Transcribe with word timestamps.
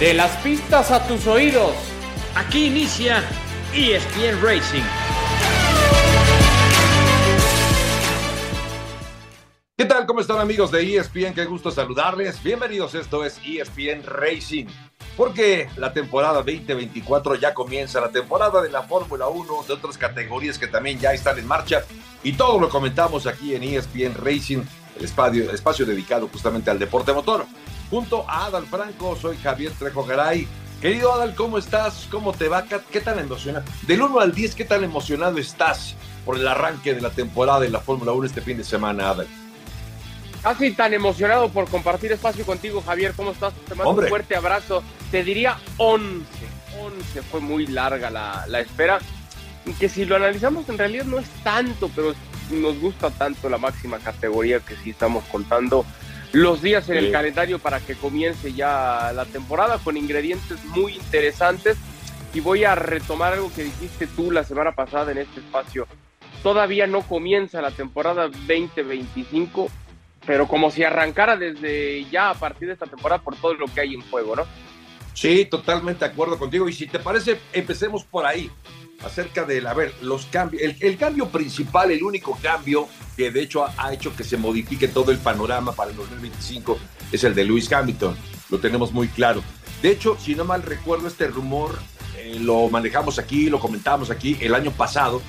De 0.00 0.14
las 0.14 0.34
pistas 0.38 0.90
a 0.92 1.06
tus 1.06 1.26
oídos. 1.26 1.74
Aquí 2.34 2.68
inicia 2.68 3.22
ESPN 3.74 4.40
Racing. 4.42 4.82
¿Qué 9.76 9.84
tal? 9.84 10.06
¿Cómo 10.06 10.22
están 10.22 10.38
amigos 10.38 10.70
de 10.70 10.96
ESPN? 10.96 11.34
Qué 11.34 11.44
gusto 11.44 11.70
saludarles. 11.70 12.42
Bienvenidos, 12.42 12.94
esto 12.94 13.26
es 13.26 13.38
ESPN 13.44 14.02
Racing. 14.06 14.68
Porque 15.18 15.68
la 15.76 15.92
temporada 15.92 16.36
2024 16.36 17.34
ya 17.34 17.52
comienza, 17.52 18.00
la 18.00 18.10
temporada 18.10 18.62
de 18.62 18.70
la 18.70 18.84
Fórmula 18.84 19.28
1, 19.28 19.64
de 19.68 19.74
otras 19.74 19.98
categorías 19.98 20.58
que 20.58 20.68
también 20.68 20.98
ya 20.98 21.12
están 21.12 21.38
en 21.38 21.46
marcha. 21.46 21.84
Y 22.22 22.32
todo 22.32 22.58
lo 22.58 22.70
comentamos 22.70 23.26
aquí 23.26 23.54
en 23.54 23.64
ESPN 23.64 24.14
Racing, 24.14 24.62
el 24.96 25.04
espacio, 25.04 25.42
el 25.44 25.54
espacio 25.54 25.84
dedicado 25.84 26.26
justamente 26.28 26.70
al 26.70 26.78
deporte 26.78 27.12
motor. 27.12 27.44
Junto 27.90 28.24
a 28.28 28.46
Adal 28.46 28.66
Franco, 28.66 29.16
soy 29.20 29.36
Javier 29.36 29.72
Trejo 29.72 30.04
Garay. 30.04 30.46
Querido 30.80 31.12
Adal, 31.12 31.34
¿cómo 31.34 31.58
estás? 31.58 32.06
¿Cómo 32.08 32.32
te 32.32 32.48
va? 32.48 32.64
¿Qué 32.64 33.00
tan 33.00 33.18
emocionado? 33.18 33.64
Del 33.82 34.00
1 34.00 34.20
al 34.20 34.32
10, 34.32 34.54
¿qué 34.54 34.64
tan 34.64 34.84
emocionado 34.84 35.38
estás 35.38 35.96
por 36.24 36.36
el 36.36 36.46
arranque 36.46 36.94
de 36.94 37.00
la 37.00 37.10
temporada 37.10 37.60
de 37.60 37.68
la 37.68 37.80
Fórmula 37.80 38.12
1 38.12 38.26
este 38.26 38.42
fin 38.42 38.56
de 38.56 38.64
semana, 38.64 39.10
Adal? 39.10 39.26
Casi 40.40 40.70
tan 40.72 40.94
emocionado 40.94 41.50
por 41.50 41.68
compartir 41.68 42.12
espacio 42.12 42.46
contigo, 42.46 42.80
Javier. 42.80 43.12
¿Cómo 43.14 43.32
estás? 43.32 43.52
Te 43.68 43.74
mando 43.74 43.90
un 44.00 44.08
fuerte 44.08 44.36
abrazo. 44.36 44.82
Te 45.10 45.24
diría 45.24 45.58
11. 45.76 46.24
11 46.80 47.22
fue 47.22 47.40
muy 47.40 47.66
larga 47.66 48.08
la, 48.08 48.44
la 48.46 48.60
espera. 48.60 49.00
Que 49.78 49.88
si 49.88 50.04
lo 50.04 50.16
analizamos, 50.16 50.66
en 50.68 50.78
realidad 50.78 51.04
no 51.04 51.18
es 51.18 51.28
tanto, 51.42 51.90
pero 51.94 52.14
nos 52.50 52.78
gusta 52.78 53.10
tanto 53.10 53.48
la 53.48 53.58
máxima 53.58 53.98
categoría 53.98 54.60
que 54.60 54.76
sí 54.76 54.90
estamos 54.90 55.24
contando 55.24 55.84
los 56.32 56.62
días 56.62 56.88
en 56.88 56.96
el 56.96 57.10
calendario 57.10 57.58
para 57.58 57.80
que 57.80 57.94
comience 57.94 58.52
ya 58.52 59.12
la 59.14 59.24
temporada 59.24 59.78
con 59.78 59.96
ingredientes 59.96 60.64
muy 60.66 60.94
interesantes. 60.94 61.76
Y 62.32 62.40
voy 62.40 62.64
a 62.64 62.76
retomar 62.76 63.32
algo 63.32 63.52
que 63.52 63.64
dijiste 63.64 64.06
tú 64.06 64.30
la 64.30 64.44
semana 64.44 64.72
pasada 64.72 65.10
en 65.10 65.18
este 65.18 65.40
espacio. 65.40 65.88
Todavía 66.42 66.86
no 66.86 67.02
comienza 67.02 67.60
la 67.60 67.72
temporada 67.72 68.28
2025, 68.28 69.68
pero 70.24 70.46
como 70.46 70.70
si 70.70 70.84
arrancara 70.84 71.36
desde 71.36 72.04
ya 72.10 72.30
a 72.30 72.34
partir 72.34 72.68
de 72.68 72.74
esta 72.74 72.86
temporada 72.86 73.20
por 73.20 73.36
todo 73.36 73.54
lo 73.54 73.66
que 73.66 73.80
hay 73.80 73.94
en 73.94 74.02
juego, 74.02 74.36
¿no? 74.36 74.44
Sí, 75.12 75.44
totalmente 75.44 76.04
de 76.04 76.12
acuerdo 76.12 76.38
contigo. 76.38 76.68
Y 76.68 76.72
si 76.72 76.86
te 76.86 77.00
parece, 77.00 77.40
empecemos 77.52 78.04
por 78.04 78.24
ahí 78.24 78.50
acerca 79.04 79.44
del, 79.44 79.66
a 79.66 79.74
ver, 79.74 79.94
los 80.02 80.26
cambios, 80.26 80.62
el, 80.80 80.96
cambio 80.96 81.28
principal, 81.28 81.90
el 81.90 82.02
único 82.02 82.38
cambio 82.42 82.88
que 83.16 83.30
de 83.30 83.42
hecho 83.42 83.64
ha, 83.64 83.92
hecho 83.92 84.14
que 84.14 84.24
se 84.24 84.36
modifique 84.36 84.88
todo 84.88 85.10
el 85.10 85.18
panorama 85.18 85.72
para 85.72 85.90
el 85.90 85.96
2025 85.96 86.78
es 87.12 87.24
el 87.24 87.34
de 87.34 87.44
Lewis 87.44 87.72
Hamilton, 87.72 88.16
lo 88.50 88.58
tenemos 88.58 88.92
muy 88.92 89.08
claro. 89.08 89.42
De 89.82 89.90
hecho, 89.90 90.16
si 90.20 90.34
no 90.34 90.44
mal 90.44 90.62
recuerdo, 90.62 91.08
este 91.08 91.26
rumor 91.26 91.78
eh, 92.18 92.38
lo 92.40 92.68
manejamos 92.68 93.18
aquí, 93.18 93.48
lo 93.48 93.58
comentamos 93.58 94.10
aquí 94.10 94.36
el 94.40 94.54
año 94.54 94.70
pasado, 94.72 95.22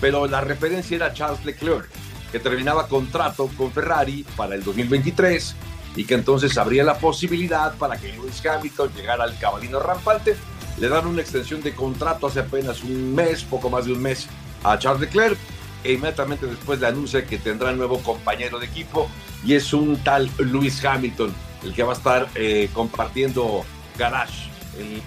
pero 0.00 0.26
la 0.26 0.40
referencia 0.40 0.96
era 0.96 1.12
Charles 1.12 1.44
Leclerc, 1.44 1.88
que 2.32 2.38
terminaba 2.38 2.88
contrato 2.88 3.50
con 3.56 3.70
Ferrari 3.72 4.24
para 4.36 4.54
el 4.54 4.64
2023 4.64 5.54
y 5.96 6.04
que 6.04 6.14
entonces 6.14 6.56
habría 6.56 6.84
la 6.84 6.98
posibilidad 6.98 7.74
para 7.74 7.96
que 7.96 8.12
Lewis 8.12 8.44
Hamilton 8.44 8.90
llegara 8.94 9.24
al 9.24 9.38
caballino 9.38 9.80
rampante 9.80 10.36
le 10.80 10.88
dan 10.88 11.06
una 11.06 11.22
extensión 11.22 11.62
de 11.62 11.74
contrato 11.74 12.26
hace 12.26 12.40
apenas 12.40 12.82
un 12.82 13.14
mes, 13.14 13.42
poco 13.42 13.70
más 13.70 13.86
de 13.86 13.92
un 13.92 14.02
mes, 14.02 14.28
a 14.64 14.78
Charles 14.78 15.00
Leclerc 15.00 15.38
e 15.84 15.92
inmediatamente 15.92 16.46
después 16.46 16.80
le 16.80 16.86
anuncia 16.86 17.24
que 17.24 17.38
tendrá 17.38 17.72
nuevo 17.72 17.98
compañero 18.00 18.58
de 18.58 18.66
equipo 18.66 19.08
y 19.44 19.54
es 19.54 19.72
un 19.72 19.96
tal 19.98 20.28
Lewis 20.38 20.84
Hamilton 20.84 21.32
el 21.64 21.74
que 21.74 21.82
va 21.82 21.92
a 21.92 21.96
estar 21.96 22.28
eh, 22.34 22.68
compartiendo 22.72 23.64
garage 23.96 24.48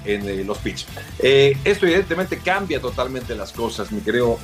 en, 0.06 0.28
eh, 0.28 0.44
los 0.44 0.58
pits. 0.58 0.86
Eh, 1.20 1.58
esto 1.64 1.86
evidentemente 1.86 2.40
cambia 2.40 2.82
totalmente 2.82 3.36
las 3.36 3.54
cosas, 3.54 3.92
mi 3.92 4.02
querido 4.02 4.38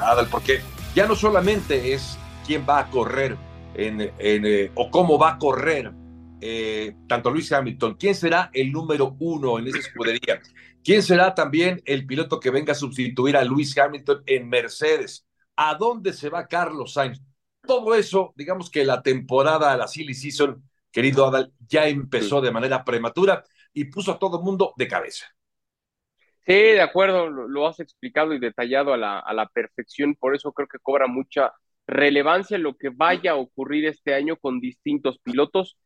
Adal, 0.00 0.28
porque 0.30 0.60
ya 0.94 1.06
no 1.06 1.16
solamente 1.16 1.94
es 1.94 2.18
quién 2.46 2.66
va 2.68 2.80
a 2.80 2.90
correr 2.90 3.36
o 4.74 4.90
cómo 4.90 5.18
va 5.18 5.32
a 5.32 5.38
correr 5.38 5.92
eh, 6.40 6.94
tanto 7.08 7.30
Luis 7.30 7.50
Hamilton, 7.52 7.96
¿quién 7.98 8.14
será 8.14 8.50
el 8.52 8.70
número 8.70 9.16
uno 9.18 9.58
en 9.58 9.68
esa 9.68 9.78
escudería? 9.78 10.40
¿Quién 10.84 11.02
será 11.02 11.34
también 11.34 11.82
el 11.84 12.06
piloto 12.06 12.38
que 12.38 12.50
venga 12.50 12.72
a 12.72 12.76
sustituir 12.76 13.36
a 13.36 13.44
Luis 13.44 13.76
Hamilton 13.76 14.22
en 14.26 14.48
Mercedes? 14.48 15.26
¿A 15.56 15.74
dónde 15.74 16.12
se 16.12 16.28
va 16.28 16.46
Carlos 16.46 16.92
Sainz? 16.92 17.20
Todo 17.66 17.94
eso, 17.94 18.32
digamos 18.36 18.70
que 18.70 18.84
la 18.84 19.02
temporada, 19.02 19.76
la 19.76 19.88
silly 19.88 20.14
season, 20.14 20.62
querido 20.92 21.26
Adal, 21.26 21.52
ya 21.66 21.88
empezó 21.88 22.40
de 22.40 22.52
manera 22.52 22.84
prematura 22.84 23.44
y 23.72 23.84
puso 23.86 24.12
a 24.12 24.18
todo 24.18 24.38
el 24.38 24.44
mundo 24.44 24.72
de 24.76 24.88
cabeza. 24.88 25.26
Sí, 26.46 26.54
de 26.54 26.80
acuerdo, 26.80 27.28
lo, 27.28 27.66
has 27.66 27.80
explicado 27.80 28.32
y 28.32 28.38
detallado 28.38 28.94
a 28.94 28.96
la, 28.96 29.18
a 29.18 29.34
la 29.34 29.46
perfección, 29.48 30.14
por 30.14 30.34
eso 30.34 30.52
creo 30.52 30.66
que 30.66 30.78
cobra 30.78 31.06
mucha 31.06 31.52
relevancia 31.86 32.56
lo 32.56 32.76
que 32.76 32.88
vaya 32.90 33.32
a 33.32 33.36
ocurrir 33.36 33.86
este 33.86 34.14
año 34.14 34.36
con 34.36 34.60
distintos 34.60 35.18
pilotos 35.18 35.76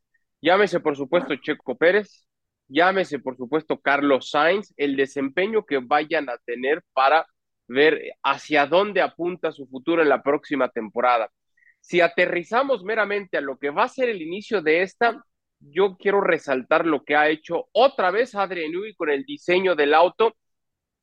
Llámese, 0.43 0.81
por 0.81 0.97
supuesto, 0.97 1.33
Checo 1.37 1.77
Pérez, 1.77 2.27
llámese, 2.67 3.17
por 3.17 3.37
supuesto, 3.37 3.79
Carlos 3.79 4.29
Sainz, 4.29 4.73
el 4.75 4.97
desempeño 4.97 5.65
que 5.65 5.77
vayan 5.77 6.29
a 6.29 6.37
tener 6.39 6.83
para 6.91 7.25
ver 7.65 8.01
hacia 8.23 8.67
dónde 8.67 9.01
apunta 9.01 9.53
su 9.53 9.65
futuro 9.67 10.01
en 10.01 10.09
la 10.09 10.21
próxima 10.21 10.67
temporada. 10.67 11.31
Si 11.79 12.01
aterrizamos 12.01 12.83
meramente 12.83 13.37
a 13.37 13.41
lo 13.41 13.57
que 13.57 13.69
va 13.69 13.83
a 13.85 13.87
ser 13.87 14.09
el 14.09 14.21
inicio 14.21 14.61
de 14.61 14.81
esta, 14.81 15.23
yo 15.61 15.95
quiero 15.95 16.19
resaltar 16.19 16.85
lo 16.85 17.05
que 17.05 17.15
ha 17.15 17.29
hecho 17.29 17.69
otra 17.71 18.11
vez 18.11 18.35
Adrian 18.35 18.73
Newey 18.73 18.95
con 18.95 19.09
el 19.09 19.23
diseño 19.23 19.75
del 19.75 19.93
auto, 19.93 20.35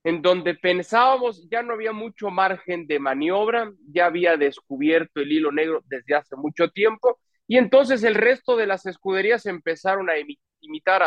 en 0.05 0.21
donde 0.21 0.55
pensábamos 0.55 1.49
ya 1.51 1.63
no 1.63 1.73
había 1.73 1.93
mucho 1.93 2.29
margen 2.29 2.87
de 2.87 2.99
maniobra, 2.99 3.73
ya 3.91 4.05
había 4.05 4.37
descubierto 4.37 5.21
el 5.21 5.33
hilo 5.33 5.51
negro 5.51 5.83
desde 5.87 6.15
hace 6.15 6.37
mucho 6.37 6.69
tiempo 6.69 7.19
y 7.51 7.57
entonces 7.59 8.05
el 8.05 8.15
resto 8.15 8.57
de 8.57 8.69
las 8.69 8.87
escuderías 8.87 9.45
empezaron 9.45 10.09
a 10.09 10.13
imitar 10.61 11.03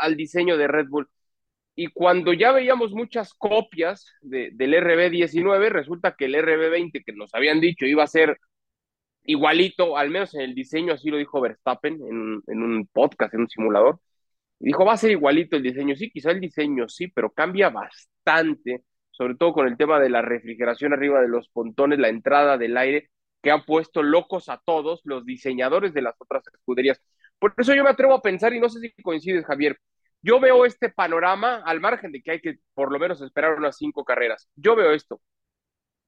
al 0.00 0.16
diseño 0.16 0.56
de 0.56 0.68
Red 0.68 0.86
Bull. 0.88 1.08
Y 1.74 1.88
cuando 1.88 2.32
ya 2.32 2.52
veíamos 2.52 2.92
muchas 2.92 3.34
copias 3.34 4.06
del 4.20 4.72
RB19, 4.72 5.68
resulta 5.68 6.14
que 6.16 6.26
el 6.26 6.36
RB20 6.36 7.02
que 7.04 7.12
nos 7.12 7.34
habían 7.34 7.60
dicho 7.60 7.86
iba 7.86 8.04
a 8.04 8.06
ser 8.06 8.38
igualito, 9.24 9.96
al 9.96 10.10
menos 10.10 10.32
en 10.34 10.42
el 10.42 10.54
diseño, 10.54 10.92
así 10.92 11.10
lo 11.10 11.16
dijo 11.16 11.40
Verstappen 11.40 11.94
en, 11.94 12.40
en 12.46 12.62
un 12.62 12.86
podcast, 12.86 13.34
en 13.34 13.40
un 13.40 13.48
simulador. 13.48 13.98
dijo, 14.60 14.84
va 14.84 14.92
a 14.92 14.96
ser 14.96 15.10
igualito 15.10 15.56
el 15.56 15.64
diseño. 15.64 15.96
Sí, 15.96 16.08
quizá 16.12 16.30
el 16.30 16.40
diseño 16.40 16.88
sí, 16.88 17.08
pero 17.08 17.30
cambia 17.32 17.68
bastante, 17.70 18.84
sobre 19.10 19.34
todo 19.34 19.52
con 19.52 19.66
el 19.66 19.76
tema 19.76 19.98
de 19.98 20.10
la 20.10 20.22
refrigeración 20.22 20.92
arriba 20.92 21.20
de 21.20 21.28
los 21.28 21.48
pontones, 21.48 21.98
la 21.98 22.10
entrada 22.10 22.58
del 22.58 22.76
aire 22.76 23.10
que 23.42 23.50
han 23.50 23.64
puesto 23.64 24.02
locos 24.02 24.48
a 24.48 24.60
todos 24.64 25.00
los 25.04 25.24
diseñadores 25.24 25.94
de 25.94 26.02
las 26.02 26.14
otras 26.18 26.44
escuderías. 26.52 27.00
Por 27.38 27.54
eso 27.56 27.74
yo 27.74 27.84
me 27.84 27.90
atrevo 27.90 28.14
a 28.14 28.22
pensar, 28.22 28.52
y 28.52 28.60
no 28.60 28.68
sé 28.68 28.80
si 28.80 29.02
coincides, 29.02 29.46
Javier, 29.46 29.78
yo 30.22 30.38
veo 30.38 30.66
este 30.66 30.90
panorama 30.90 31.62
al 31.64 31.80
margen 31.80 32.12
de 32.12 32.22
que 32.22 32.32
hay 32.32 32.40
que 32.40 32.58
por 32.74 32.92
lo 32.92 32.98
menos 32.98 33.22
esperar 33.22 33.54
unas 33.54 33.76
cinco 33.76 34.04
carreras. 34.04 34.48
Yo 34.54 34.76
veo 34.76 34.92
esto. 34.92 35.20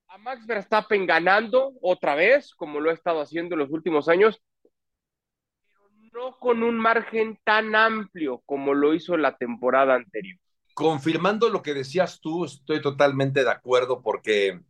A 0.09 0.19
Max 0.19 0.47
Verstappen 0.47 1.07
ganando 1.07 1.73
otra 1.81 2.15
vez, 2.15 2.55
como 2.55 2.81
lo 2.81 2.91
ha 2.91 2.93
estado 2.93 3.23
haciendo 3.23 3.55
en 3.55 3.61
los 3.61 3.71
últimos 3.71 4.09
años, 4.09 4.43
pero 4.63 5.89
no 6.13 6.39
con 6.39 6.63
un 6.63 6.79
margen 6.79 7.39
tan 7.45 7.75
amplio 7.75 8.43
como 8.45 8.75
lo 8.75 8.93
hizo 8.93 9.17
la 9.17 9.39
temporada 9.39 9.95
anterior. 9.95 10.39
Confirmando 10.75 11.49
lo 11.49 11.63
que 11.63 11.73
decías 11.73 12.21
tú, 12.21 12.45
estoy 12.45 12.83
totalmente 12.83 13.45
de 13.45 13.51
acuerdo 13.51 14.03
porque 14.03 14.61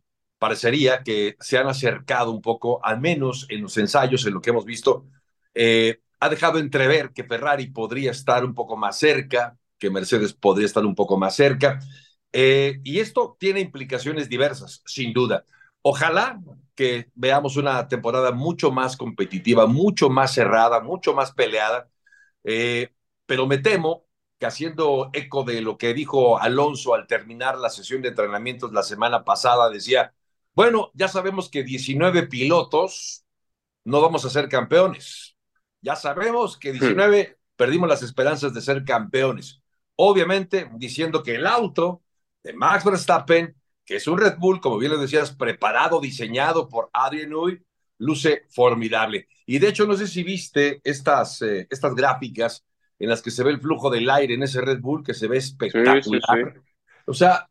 parecería 0.43 1.03
que 1.03 1.37
se 1.39 1.57
han 1.57 1.67
acercado 1.67 2.29
un 2.29 2.41
poco, 2.41 2.83
al 2.83 2.99
menos 2.99 3.45
en 3.47 3.61
los 3.61 3.77
ensayos, 3.77 4.25
en 4.25 4.33
lo 4.33 4.41
que 4.41 4.49
hemos 4.49 4.65
visto, 4.65 5.05
eh, 5.53 6.01
ha 6.19 6.27
dejado 6.27 6.59
entrever 6.59 7.13
que 7.13 7.23
Ferrari 7.23 7.67
podría 7.67 8.11
estar 8.11 8.43
un 8.43 8.53
poco 8.53 8.75
más 8.75 8.99
cerca, 8.99 9.57
que 9.79 9.89
Mercedes 9.89 10.33
podría 10.33 10.65
estar 10.65 10.85
un 10.85 10.95
poco 10.95 11.17
más 11.17 11.37
cerca, 11.37 11.79
eh, 12.33 12.81
y 12.83 12.99
esto 12.99 13.37
tiene 13.39 13.61
implicaciones 13.61 14.27
diversas, 14.27 14.81
sin 14.85 15.13
duda. 15.13 15.45
Ojalá 15.81 16.41
que 16.75 17.09
veamos 17.15 17.55
una 17.55 17.87
temporada 17.87 18.33
mucho 18.33 18.69
más 18.69 18.97
competitiva, 18.97 19.65
mucho 19.65 20.09
más 20.09 20.33
cerrada, 20.33 20.81
mucho 20.81 21.13
más 21.13 21.31
peleada, 21.31 21.89
eh, 22.43 22.93
pero 23.25 23.47
me 23.47 23.59
temo 23.59 24.07
que 24.37 24.45
haciendo 24.45 25.09
eco 25.13 25.45
de 25.45 25.61
lo 25.61 25.77
que 25.77 25.93
dijo 25.93 26.37
Alonso 26.37 26.95
al 26.95 27.07
terminar 27.07 27.57
la 27.57 27.69
sesión 27.69 28.01
de 28.01 28.09
entrenamientos 28.09 28.73
la 28.73 28.83
semana 28.83 29.23
pasada, 29.23 29.69
decía, 29.69 30.13
bueno, 30.55 30.91
ya 30.93 31.07
sabemos 31.07 31.49
que 31.49 31.63
19 31.63 32.27
pilotos 32.27 33.25
no 33.85 34.01
vamos 34.01 34.25
a 34.25 34.29
ser 34.29 34.47
campeones. 34.47 35.35
Ya 35.81 35.95
sabemos 35.95 36.57
que 36.57 36.71
19 36.71 37.37
perdimos 37.55 37.89
las 37.89 38.03
esperanzas 38.03 38.53
de 38.53 38.61
ser 38.61 38.83
campeones. 38.85 39.61
Obviamente 39.95 40.69
diciendo 40.75 41.23
que 41.23 41.35
el 41.35 41.45
auto 41.45 42.01
de 42.43 42.53
Max 42.53 42.83
Verstappen, 42.83 43.55
que 43.85 43.97
es 43.97 44.07
un 44.07 44.17
Red 44.17 44.37
Bull, 44.37 44.61
como 44.61 44.77
bien 44.77 44.91
lo 44.91 44.97
decías, 44.97 45.31
preparado, 45.31 45.99
diseñado 45.99 46.69
por 46.69 46.89
Adrian 46.93 47.29
Newey, 47.29 47.61
luce 47.97 48.43
formidable. 48.49 49.27
Y 49.45 49.59
de 49.59 49.69
hecho, 49.69 49.85
no 49.85 49.95
sé 49.95 50.07
si 50.07 50.23
viste 50.23 50.81
estas, 50.83 51.41
eh, 51.41 51.67
estas 51.69 51.95
gráficas 51.95 52.65
en 52.99 53.09
las 53.09 53.21
que 53.21 53.31
se 53.31 53.43
ve 53.43 53.51
el 53.51 53.59
flujo 53.59 53.89
del 53.89 54.09
aire 54.09 54.35
en 54.35 54.43
ese 54.43 54.61
Red 54.61 54.79
Bull, 54.79 55.03
que 55.03 55.13
se 55.13 55.27
ve 55.27 55.37
espectacular. 55.37 56.61
O 57.05 57.13
sea, 57.13 57.49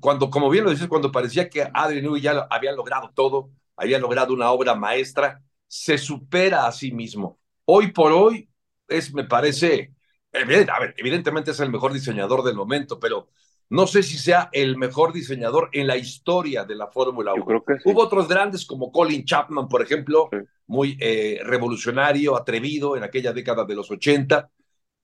cuando, 0.00 0.30
como 0.30 0.50
bien 0.50 0.64
lo 0.64 0.70
dices, 0.70 0.88
cuando 0.88 1.10
parecía 1.10 1.48
que 1.48 1.68
Adrian 1.72 2.04
Newey 2.04 2.20
ya 2.20 2.46
había 2.50 2.72
logrado 2.72 3.10
todo, 3.14 3.50
había 3.76 3.98
logrado 3.98 4.34
una 4.34 4.50
obra 4.50 4.74
maestra, 4.74 5.42
se 5.66 5.98
supera 5.98 6.66
a 6.66 6.72
sí 6.72 6.92
mismo. 6.92 7.38
Hoy 7.64 7.92
por 7.92 8.12
hoy 8.12 8.48
es, 8.88 9.12
me 9.14 9.24
parece, 9.24 9.94
a 10.32 10.44
ver, 10.44 10.94
evidentemente 10.96 11.52
es 11.52 11.60
el 11.60 11.70
mejor 11.70 11.92
diseñador 11.92 12.42
del 12.42 12.56
momento, 12.56 12.98
pero 12.98 13.28
no 13.70 13.86
sé 13.86 14.02
si 14.02 14.18
sea 14.18 14.48
el 14.52 14.76
mejor 14.76 15.12
diseñador 15.12 15.68
en 15.72 15.86
la 15.86 15.96
historia 15.96 16.64
de 16.64 16.74
la 16.74 16.88
Fórmula 16.88 17.34
1. 17.34 17.64
Hubo 17.84 18.02
otros 18.02 18.26
grandes 18.28 18.64
como 18.64 18.90
Colin 18.90 19.24
Chapman, 19.24 19.68
por 19.68 19.82
ejemplo, 19.82 20.30
muy 20.66 20.96
eh, 21.00 21.40
revolucionario, 21.44 22.36
atrevido 22.36 22.96
en 22.96 23.02
aquella 23.02 23.32
década 23.32 23.64
de 23.64 23.74
los 23.74 23.90
80, 23.90 24.50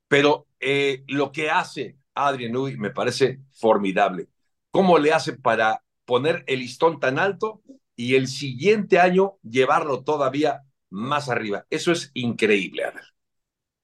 pero 0.08 0.46
eh, 0.58 1.04
lo 1.08 1.30
que 1.30 1.50
hace 1.50 1.98
Adrian 2.14 2.52
Newey 2.52 2.76
me 2.76 2.90
parece 2.90 3.40
formidable. 3.52 4.28
¿Cómo 4.74 4.98
le 4.98 5.12
hace 5.12 5.34
para 5.34 5.84
poner 6.04 6.42
el 6.48 6.58
listón 6.58 6.98
tan 6.98 7.20
alto 7.20 7.62
y 7.94 8.16
el 8.16 8.26
siguiente 8.26 8.98
año 8.98 9.34
llevarlo 9.48 10.02
todavía 10.02 10.62
más 10.90 11.28
arriba? 11.28 11.64
Eso 11.70 11.92
es 11.92 12.10
increíble, 12.12 12.82
Adel. 12.82 13.04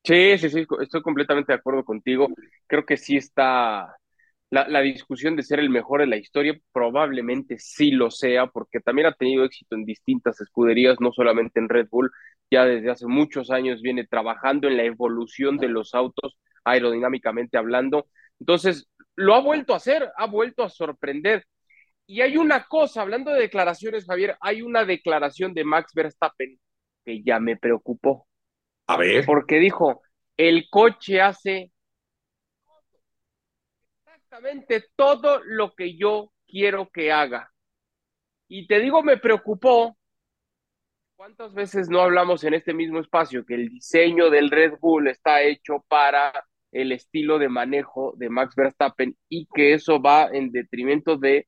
Sí, 0.03 0.37
sí, 0.39 0.51
sí, 0.51 0.67
estoy 0.83 1.03
completamente 1.03 1.53
de 1.53 1.59
acuerdo 1.59 1.85
contigo. 1.85 2.27
Creo 2.67 2.85
que 2.85 2.97
sí 2.97 3.17
está 3.17 3.95
la, 4.51 4.67
la, 4.67 4.81
discusión 4.81 5.37
de 5.37 5.45
ser 5.45 5.61
el 5.61 5.71
mejor 5.71 6.03
en 6.03 6.11
la 6.11 6.17
historia, 6.17 6.59
probablemente 6.73 7.61
sí 7.61 7.93
lo 7.93 8.11
sea, 8.11 8.49
porque 8.49 8.81
también 8.81 9.07
ha 9.07 9.13
tenido 9.13 9.45
éxito 9.45 9.77
en 9.77 9.85
distintas 9.85 10.41
escuderías, 10.41 10.97
no 10.99 11.13
solamente 11.13 11.61
en 11.61 11.69
Red 11.69 11.87
Bull, 11.89 12.11
ya 12.51 12.65
desde 12.65 12.91
hace 12.91 13.07
muchos 13.07 13.53
años 13.53 13.81
viene 13.81 14.09
trabajando 14.09 14.67
en 14.67 14.77
la 14.77 14.83
evolución 14.83 15.57
de 15.57 15.69
los 15.69 15.95
autos 15.95 16.37
aerodinámicamente 16.65 17.59
hablando. 17.59 18.07
Entonces, 18.41 18.90
lo 19.21 19.35
ha 19.35 19.41
vuelto 19.41 19.75
a 19.75 19.77
hacer, 19.77 20.11
ha 20.17 20.27
vuelto 20.27 20.65
a 20.65 20.71
sorprender. 20.71 21.47
Y 22.07 22.23
hay 22.23 22.37
una 22.37 22.67
cosa, 22.67 23.03
hablando 23.03 23.31
de 23.31 23.41
declaraciones, 23.41 24.07
Javier, 24.07 24.37
hay 24.41 24.63
una 24.63 24.85
declaración 24.85 25.55
de 25.55 25.65
Max 25.65 25.93
Verstappen 25.95 26.59
que 27.05 27.23
ya 27.23 27.39
me 27.39 27.57
preocupó. 27.57 28.27
A 28.87 28.97
ver. 28.97 29.25
Porque 29.27 29.57
dijo, 29.57 30.03
el 30.37 30.69
coche 30.71 31.21
hace 31.21 31.71
exactamente 34.03 34.87
todo 34.97 35.41
lo 35.45 35.75
que 35.75 35.97
yo 35.97 36.33
quiero 36.47 36.89
que 36.91 37.13
haga. 37.13 37.53
Y 38.49 38.67
te 38.67 38.81
digo, 38.81 39.03
me 39.03 39.19
preocupó. 39.19 39.97
¿Cuántas 41.15 41.53
veces 41.53 41.91
no 41.91 42.01
hablamos 42.01 42.43
en 42.45 42.55
este 42.55 42.73
mismo 42.73 42.99
espacio 42.99 43.45
que 43.45 43.55
el 43.55 43.69
diseño 43.69 44.31
del 44.31 44.51
Red 44.51 44.79
Bull 44.81 45.09
está 45.09 45.43
hecho 45.43 45.85
para 45.87 46.33
el 46.73 46.93
estilo 46.93 47.39
de 47.39 47.49
manejo 47.49 48.15
de 48.17 48.31
Max 48.31 48.55
Verstappen 48.57 49.17
y 49.29 49.47
que 49.55 49.75
eso 49.75 50.01
va 50.01 50.29
en 50.33 50.53
detrimento 50.53 51.17
de 51.17 51.47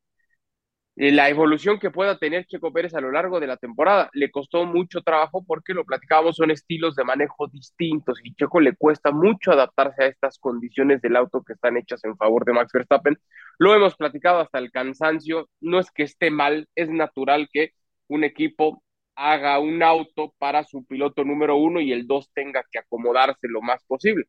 la 0.94 1.30
evolución 1.30 1.78
que 1.78 1.90
pueda 1.90 2.18
tener 2.18 2.46
Checo 2.46 2.72
Pérez 2.72 2.94
a 2.94 3.00
lo 3.00 3.10
largo 3.10 3.40
de 3.40 3.46
la 3.46 3.56
temporada. 3.56 4.10
Le 4.12 4.30
costó 4.30 4.66
mucho 4.66 5.00
trabajo 5.02 5.42
porque 5.44 5.72
lo 5.72 5.84
platicábamos, 5.84 6.36
son 6.36 6.50
estilos 6.50 6.94
de 6.96 7.04
manejo 7.04 7.46
distintos 7.48 8.18
y 8.22 8.34
Checo 8.34 8.60
le 8.60 8.74
cuesta 8.76 9.10
mucho 9.10 9.52
adaptarse 9.52 10.04
a 10.04 10.06
estas 10.06 10.38
condiciones 10.38 11.00
del 11.00 11.16
auto 11.16 11.42
que 11.42 11.54
están 11.54 11.76
hechas 11.78 12.04
en 12.04 12.16
favor 12.16 12.44
de 12.44 12.52
Max 12.52 12.72
Verstappen. 12.72 13.18
Lo 13.58 13.74
hemos 13.74 13.96
platicado 13.96 14.40
hasta 14.40 14.58
el 14.58 14.70
cansancio, 14.70 15.48
no 15.60 15.78
es 15.78 15.90
que 15.90 16.02
esté 16.02 16.30
mal, 16.30 16.68
es 16.74 16.90
natural 16.90 17.48
que 17.52 17.72
un 18.08 18.24
equipo 18.24 18.82
haga 19.14 19.58
un 19.60 19.82
auto 19.82 20.34
para 20.38 20.64
su 20.64 20.84
piloto 20.84 21.24
número 21.24 21.56
uno 21.56 21.80
y 21.80 21.92
el 21.92 22.06
dos 22.06 22.30
tenga 22.34 22.64
que 22.70 22.78
acomodarse 22.78 23.48
lo 23.48 23.62
más 23.62 23.82
posible. 23.84 24.26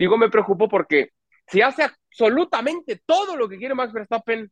Digo, 0.00 0.16
me 0.16 0.30
preocupo 0.30 0.66
porque 0.66 1.10
si 1.46 1.60
hace 1.60 1.82
absolutamente 1.82 3.02
todo 3.04 3.36
lo 3.36 3.46
que 3.46 3.58
quiere 3.58 3.74
Max 3.74 3.92
Verstappen, 3.92 4.50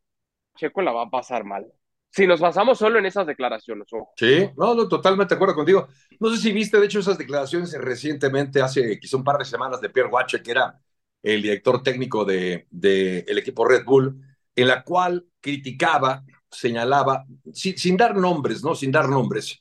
Checo 0.54 0.82
la 0.82 0.92
va 0.92 1.04
a 1.04 1.10
pasar 1.10 1.42
mal. 1.42 1.64
Si 2.10 2.26
nos 2.26 2.38
basamos 2.38 2.78
solo 2.78 2.98
en 2.98 3.06
esas 3.06 3.26
declaraciones. 3.26 3.88
Sí, 4.14 4.50
no, 4.58 4.74
no, 4.74 4.86
totalmente 4.86 5.34
de 5.34 5.36
acuerdo 5.36 5.54
contigo. 5.54 5.88
No 6.20 6.28
sé 6.28 6.36
si 6.36 6.52
viste, 6.52 6.78
de 6.78 6.84
hecho, 6.84 6.98
esas 6.98 7.16
declaraciones 7.16 7.72
recientemente, 7.80 8.60
hace 8.60 9.00
quizá 9.00 9.16
un 9.16 9.24
par 9.24 9.38
de 9.38 9.46
semanas, 9.46 9.80
de 9.80 9.88
Pierre 9.88 10.10
Wache, 10.10 10.42
que 10.42 10.50
era 10.50 10.78
el 11.22 11.40
director 11.40 11.82
técnico 11.82 12.26
del 12.26 12.66
de, 12.70 13.20
el 13.20 13.38
equipo 13.38 13.64
Red 13.64 13.86
Bull, 13.86 14.20
en 14.54 14.68
la 14.68 14.84
cual 14.84 15.24
criticaba, 15.40 16.24
señalaba, 16.50 17.24
sin 17.54 17.96
dar 17.96 18.14
nombres, 18.14 18.62
¿no? 18.62 18.74
Sin 18.74 18.92
dar 18.92 19.08
nombres, 19.08 19.58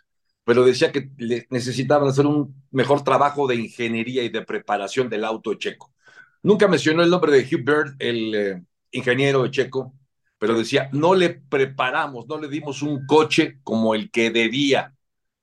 pero 0.48 0.64
decía 0.64 0.94
que 0.94 1.10
necesitaban 1.50 2.08
hacer 2.08 2.26
un 2.26 2.64
mejor 2.72 3.04
trabajo 3.04 3.48
de 3.48 3.56
ingeniería 3.56 4.24
y 4.24 4.30
de 4.30 4.44
preparación 4.44 5.10
del 5.10 5.26
auto 5.26 5.56
checo. 5.56 5.94
Nunca 6.42 6.70
mencionó 6.70 7.04
el 7.04 7.10
nombre 7.10 7.34
de 7.34 7.44
Hugh 7.44 7.66
Bird, 7.66 7.96
el 8.00 8.34
eh, 8.34 8.64
ingeniero 8.92 9.46
checo, 9.50 9.94
pero 10.38 10.58
decía, 10.58 10.90
no 10.94 11.16
le 11.16 11.32
preparamos, 11.32 12.28
no 12.28 12.40
le 12.40 12.48
dimos 12.48 12.82
un 12.82 13.06
coche 13.06 13.60
como 13.62 13.94
el 13.94 14.10
que 14.10 14.30
debía 14.32 14.96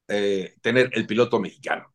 eh, 0.08 0.54
tener 0.62 0.88
el 0.94 1.06
piloto 1.06 1.38
mexicano. 1.38 1.92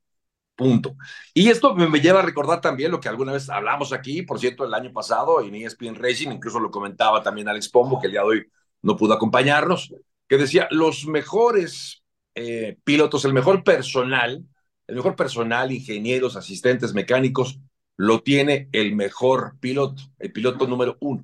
Punto. 0.53 0.95
Y 1.33 1.49
esto 1.49 1.73
me, 1.73 1.99
lleva 1.99 2.19
a 2.19 2.23
recordar 2.23 2.61
también 2.61 2.91
lo 2.91 2.99
que 2.99 3.09
alguna 3.09 3.31
vez 3.31 3.49
hablamos 3.49 3.91
aquí, 3.91 4.21
por 4.21 4.39
cierto, 4.39 4.65
el 4.65 4.73
año 4.75 4.93
pasado 4.93 5.41
en 5.41 5.55
ESPN 5.55 5.95
Racing, 5.95 6.29
incluso 6.29 6.59
lo 6.59 6.69
comentaba 6.69 7.23
también 7.23 7.49
Alex 7.49 7.69
Pombo, 7.69 7.99
que 7.99 8.05
el 8.05 8.11
día 8.11 8.21
de 8.21 8.27
hoy 8.27 8.47
no 8.83 8.95
pudo 8.95 9.15
acompañarnos, 9.15 9.95
que 10.27 10.37
decía, 10.37 10.67
los 10.69 11.07
mejores 11.07 11.98
eh, 12.35 12.77
pilotos, 12.83 13.25
el 13.25 13.33
mejor 13.33 13.63
personal, 13.63 14.45
el 14.87 14.95
mejor 14.95 15.15
personal, 15.15 15.71
ingenieros, 15.71 16.35
asistentes, 16.35 16.93
mecánicos, 16.93 17.59
lo 17.97 18.21
tiene 18.21 18.69
el 18.71 18.95
mejor 18.95 19.59
piloto, 19.59 20.01
el 20.19 20.31
piloto 20.31 20.67
número 20.67 20.97
uno. 21.01 21.23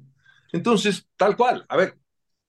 Entonces, 0.52 1.08
tal 1.16 1.36
cual, 1.36 1.66
a 1.70 1.78
ver, 1.78 1.98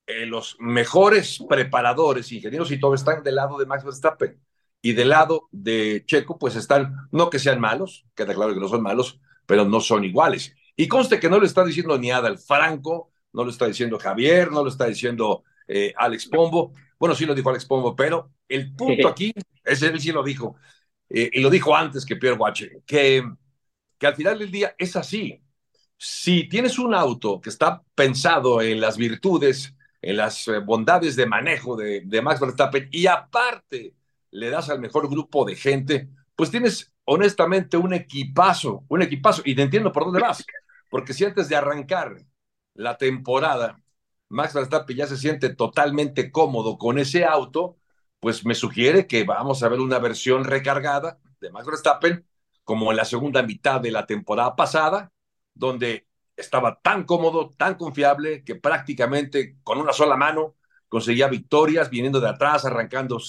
eh, 0.06 0.26
los 0.26 0.56
mejores 0.60 1.44
preparadores, 1.48 2.30
ingenieros 2.30 2.70
y 2.70 2.78
todo 2.78 2.94
están 2.94 3.22
del 3.22 3.36
lado 3.36 3.58
de 3.58 3.66
Max 3.66 3.84
Verstappen. 3.84 4.40
Y 4.82 4.92
del 4.92 5.08
lado 5.08 5.48
de 5.50 6.04
Checo, 6.06 6.38
pues 6.38 6.54
están, 6.54 7.08
no 7.10 7.28
que 7.30 7.38
sean 7.40 7.60
malos, 7.60 8.06
queda 8.14 8.34
claro 8.34 8.54
que 8.54 8.60
no 8.60 8.68
son 8.68 8.82
malos, 8.82 9.20
pero 9.46 9.64
no 9.64 9.80
son 9.80 10.04
iguales. 10.04 10.54
Y 10.76 10.86
conste 10.86 11.18
que 11.18 11.28
no 11.28 11.38
lo 11.40 11.46
está 11.46 11.64
diciendo 11.64 11.98
ni 11.98 12.10
Adal 12.10 12.38
Franco, 12.38 13.10
no 13.32 13.44
lo 13.44 13.50
está 13.50 13.66
diciendo 13.66 13.98
Javier, 13.98 14.52
no 14.52 14.62
lo 14.62 14.68
está 14.68 14.86
diciendo 14.86 15.44
eh, 15.66 15.92
Alex 15.96 16.26
Pombo, 16.26 16.72
bueno, 16.98 17.14
sí 17.14 17.26
lo 17.26 17.34
dijo 17.34 17.50
Alex 17.50 17.66
Pombo, 17.66 17.94
pero 17.94 18.32
el 18.48 18.74
punto 18.74 19.08
aquí, 19.08 19.32
ese 19.64 19.88
él 19.88 20.00
sí 20.00 20.12
lo 20.12 20.22
dijo, 20.22 20.56
eh, 21.08 21.30
y 21.32 21.40
lo 21.40 21.50
dijo 21.50 21.76
antes 21.76 22.04
que 22.04 22.16
Pierre 22.16 22.36
Wache, 22.36 22.82
que, 22.86 23.24
que 23.98 24.06
al 24.06 24.14
final 24.14 24.38
del 24.38 24.50
día 24.50 24.74
es 24.78 24.96
así. 24.96 25.42
Si 25.98 26.48
tienes 26.48 26.78
un 26.78 26.94
auto 26.94 27.40
que 27.40 27.48
está 27.50 27.82
pensado 27.94 28.60
en 28.60 28.80
las 28.80 28.96
virtudes, 28.96 29.74
en 30.02 30.16
las 30.18 30.46
eh, 30.48 30.58
bondades 30.58 31.16
de 31.16 31.26
manejo 31.26 31.76
de, 31.76 32.02
de 32.04 32.22
Max 32.22 32.40
Verstappen, 32.40 32.88
y 32.90 33.06
aparte 33.06 33.94
le 34.30 34.50
das 34.50 34.68
al 34.70 34.80
mejor 34.80 35.08
grupo 35.08 35.44
de 35.44 35.56
gente, 35.56 36.08
pues 36.34 36.50
tienes 36.50 36.92
honestamente 37.04 37.76
un 37.76 37.94
equipazo, 37.94 38.84
un 38.88 39.02
equipazo, 39.02 39.42
y 39.44 39.54
te 39.54 39.62
entiendo 39.62 39.92
por 39.92 40.04
dónde 40.04 40.20
vas, 40.20 40.44
porque 40.90 41.14
si 41.14 41.24
antes 41.24 41.48
de 41.48 41.56
arrancar 41.56 42.16
la 42.74 42.96
temporada 42.98 43.80
Max 44.28 44.54
Verstappen 44.54 44.96
ya 44.96 45.06
se 45.06 45.16
siente 45.16 45.54
totalmente 45.54 46.30
cómodo 46.30 46.78
con 46.78 46.98
ese 46.98 47.24
auto, 47.24 47.78
pues 48.20 48.44
me 48.44 48.54
sugiere 48.54 49.06
que 49.06 49.24
vamos 49.24 49.62
a 49.62 49.68
ver 49.68 49.80
una 49.80 49.98
versión 49.98 50.44
recargada 50.44 51.18
de 51.40 51.50
Max 51.50 51.66
Verstappen 51.66 52.26
como 52.64 52.90
en 52.90 52.96
la 52.96 53.04
segunda 53.04 53.42
mitad 53.42 53.80
de 53.80 53.92
la 53.92 54.06
temporada 54.06 54.56
pasada, 54.56 55.12
donde 55.54 56.08
estaba 56.36 56.80
tan 56.82 57.04
cómodo, 57.04 57.50
tan 57.56 57.76
confiable, 57.76 58.42
que 58.44 58.56
prácticamente 58.56 59.56
con 59.62 59.78
una 59.78 59.92
sola 59.92 60.16
mano 60.16 60.56
conseguía 60.88 61.28
victorias, 61.28 61.90
viniendo 61.90 62.20
de 62.20 62.28
atrás, 62.28 62.64
arrancando 62.64 63.20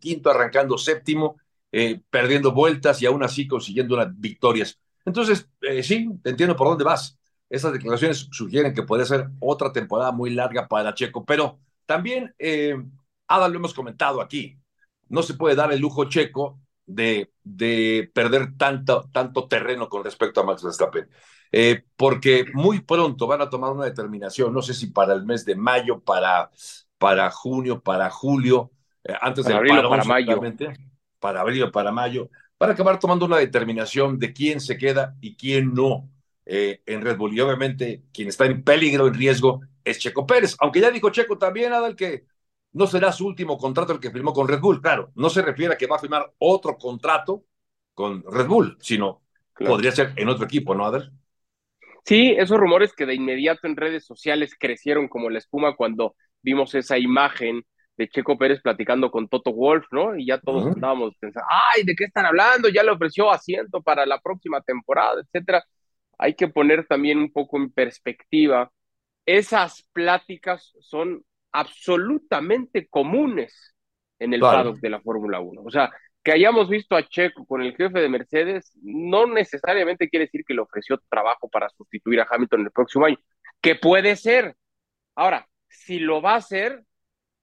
quinto, 0.00 0.30
arrancando 0.30 0.78
séptimo, 0.78 1.36
eh, 1.70 2.00
perdiendo 2.08 2.52
vueltas 2.52 3.02
y 3.02 3.06
aún 3.06 3.22
así 3.22 3.46
consiguiendo 3.46 3.94
unas 3.94 4.18
victorias. 4.18 4.78
Entonces, 5.04 5.48
eh, 5.60 5.82
sí, 5.82 6.08
te 6.22 6.30
entiendo 6.30 6.56
por 6.56 6.68
dónde 6.68 6.84
vas 6.84 7.18
esas 7.48 7.72
declaraciones 7.72 8.28
sugieren 8.30 8.74
que 8.74 8.82
puede 8.82 9.04
ser 9.04 9.28
otra 9.40 9.72
temporada 9.72 10.12
muy 10.12 10.30
larga 10.30 10.66
para 10.68 10.94
Checo, 10.94 11.24
pero 11.24 11.58
también, 11.84 12.34
eh, 12.38 12.76
Ada, 13.28 13.48
lo 13.48 13.56
hemos 13.56 13.74
comentado 13.74 14.20
aquí, 14.20 14.58
no 15.08 15.22
se 15.22 15.34
puede 15.34 15.54
dar 15.54 15.72
el 15.72 15.80
lujo 15.80 16.04
Checo 16.06 16.60
de, 16.84 17.32
de 17.42 18.10
perder 18.12 18.56
tanto, 18.56 19.08
tanto 19.12 19.46
terreno 19.48 19.88
con 19.88 20.04
respecto 20.04 20.40
a 20.40 20.44
Max 20.44 20.62
Verstappen, 20.62 21.08
eh, 21.52 21.84
porque 21.96 22.46
muy 22.52 22.80
pronto 22.80 23.26
van 23.26 23.42
a 23.42 23.50
tomar 23.50 23.72
una 23.72 23.84
determinación, 23.84 24.52
no 24.52 24.62
sé 24.62 24.74
si 24.74 24.88
para 24.88 25.14
el 25.14 25.24
mes 25.24 25.44
de 25.44 25.54
mayo, 25.54 26.00
para, 26.00 26.50
para 26.98 27.30
junio, 27.30 27.80
para 27.80 28.10
julio, 28.10 28.72
eh, 29.04 29.14
antes 29.20 29.44
de 29.44 29.54
abril 29.54 29.80
para 29.88 30.04
mayo. 30.04 30.40
Para 31.18 31.40
abril 31.40 31.62
o 31.64 31.72
para 31.72 31.92
mayo, 31.92 32.30
para 32.58 32.72
acabar 32.72 32.98
tomando 32.98 33.24
una 33.24 33.38
determinación 33.38 34.18
de 34.18 34.32
quién 34.32 34.60
se 34.60 34.76
queda 34.76 35.16
y 35.20 35.34
quién 35.34 35.72
no 35.72 36.08
eh, 36.46 36.80
en 36.86 37.02
Red 37.02 37.16
Bull. 37.16 37.34
Y 37.34 37.40
obviamente 37.40 38.04
quien 38.12 38.28
está 38.28 38.46
en 38.46 38.62
peligro, 38.62 39.08
en 39.08 39.14
riesgo, 39.14 39.60
es 39.84 39.98
Checo 39.98 40.26
Pérez. 40.26 40.56
Aunque 40.60 40.80
ya 40.80 40.90
dijo 40.90 41.10
Checo 41.10 41.36
también, 41.36 41.72
Adal, 41.72 41.96
que 41.96 42.24
no 42.72 42.86
será 42.86 43.12
su 43.12 43.26
último 43.26 43.58
contrato 43.58 43.92
el 43.92 44.00
que 44.00 44.10
firmó 44.10 44.32
con 44.32 44.48
Red 44.48 44.60
Bull. 44.60 44.80
Claro, 44.80 45.10
no 45.14 45.28
se 45.28 45.42
refiere 45.42 45.74
a 45.74 45.76
que 45.76 45.86
va 45.86 45.96
a 45.96 46.00
firmar 46.00 46.32
otro 46.38 46.76
contrato 46.78 47.44
con 47.94 48.22
Red 48.22 48.46
Bull, 48.46 48.76
sino 48.80 49.22
podría 49.58 49.90
ser 49.90 50.12
en 50.16 50.28
otro 50.28 50.44
equipo, 50.44 50.74
¿no, 50.74 50.84
Adel? 50.84 51.10
Sí, 52.04 52.34
esos 52.38 52.58
rumores 52.58 52.92
que 52.92 53.06
de 53.06 53.14
inmediato 53.14 53.66
en 53.66 53.76
redes 53.76 54.04
sociales 54.04 54.54
crecieron 54.58 55.08
como 55.08 55.28
la 55.30 55.38
espuma 55.38 55.74
cuando 55.74 56.14
vimos 56.42 56.74
esa 56.74 56.98
imagen 56.98 57.64
de 57.96 58.08
Checo 58.08 58.36
Pérez 58.38 58.60
platicando 58.62 59.10
con 59.10 59.28
Toto 59.28 59.52
Wolf, 59.52 59.86
¿no? 59.90 60.16
Y 60.16 60.26
ya 60.26 60.38
todos 60.38 60.66
estábamos 60.74 61.14
pensando, 61.18 61.48
ay, 61.74 61.82
¿de 61.82 61.94
qué 61.96 62.04
están 62.04 62.26
hablando? 62.26 62.68
Ya 62.68 62.82
le 62.82 62.90
ofreció 62.90 63.30
asiento 63.30 63.82
para 63.82 64.04
la 64.06 64.20
próxima 64.20 64.60
temporada, 64.60 65.22
etcétera. 65.22 65.64
Hay 66.18 66.34
que 66.34 66.48
poner 66.48 66.86
también 66.86 67.18
un 67.18 67.32
poco 67.32 67.56
en 67.56 67.70
perspectiva. 67.70 68.70
Esas 69.24 69.82
pláticas 69.92 70.72
son 70.80 71.24
absolutamente 71.52 72.86
comunes 72.88 73.74
en 74.18 74.34
el 74.34 74.40
paddock 74.40 74.78
de 74.78 74.90
la 74.90 75.00
Fórmula 75.00 75.40
1. 75.40 75.62
O 75.62 75.70
sea, 75.70 75.90
que 76.22 76.32
hayamos 76.32 76.68
visto 76.68 76.96
a 76.96 77.06
Checo 77.06 77.46
con 77.46 77.62
el 77.62 77.76
jefe 77.76 78.00
de 78.00 78.08
Mercedes 78.08 78.72
no 78.82 79.26
necesariamente 79.26 80.08
quiere 80.08 80.26
decir 80.26 80.44
que 80.44 80.54
le 80.54 80.60
ofreció 80.60 80.98
trabajo 81.08 81.48
para 81.48 81.68
sustituir 81.70 82.20
a 82.20 82.26
Hamilton 82.28 82.62
el 82.62 82.70
próximo 82.72 83.06
año, 83.06 83.18
que 83.60 83.76
puede 83.76 84.16
ser. 84.16 84.56
Ahora, 85.14 85.48
si 85.68 85.98
lo 85.98 86.20
va 86.20 86.32
a 86.32 86.38
hacer, 86.38 86.82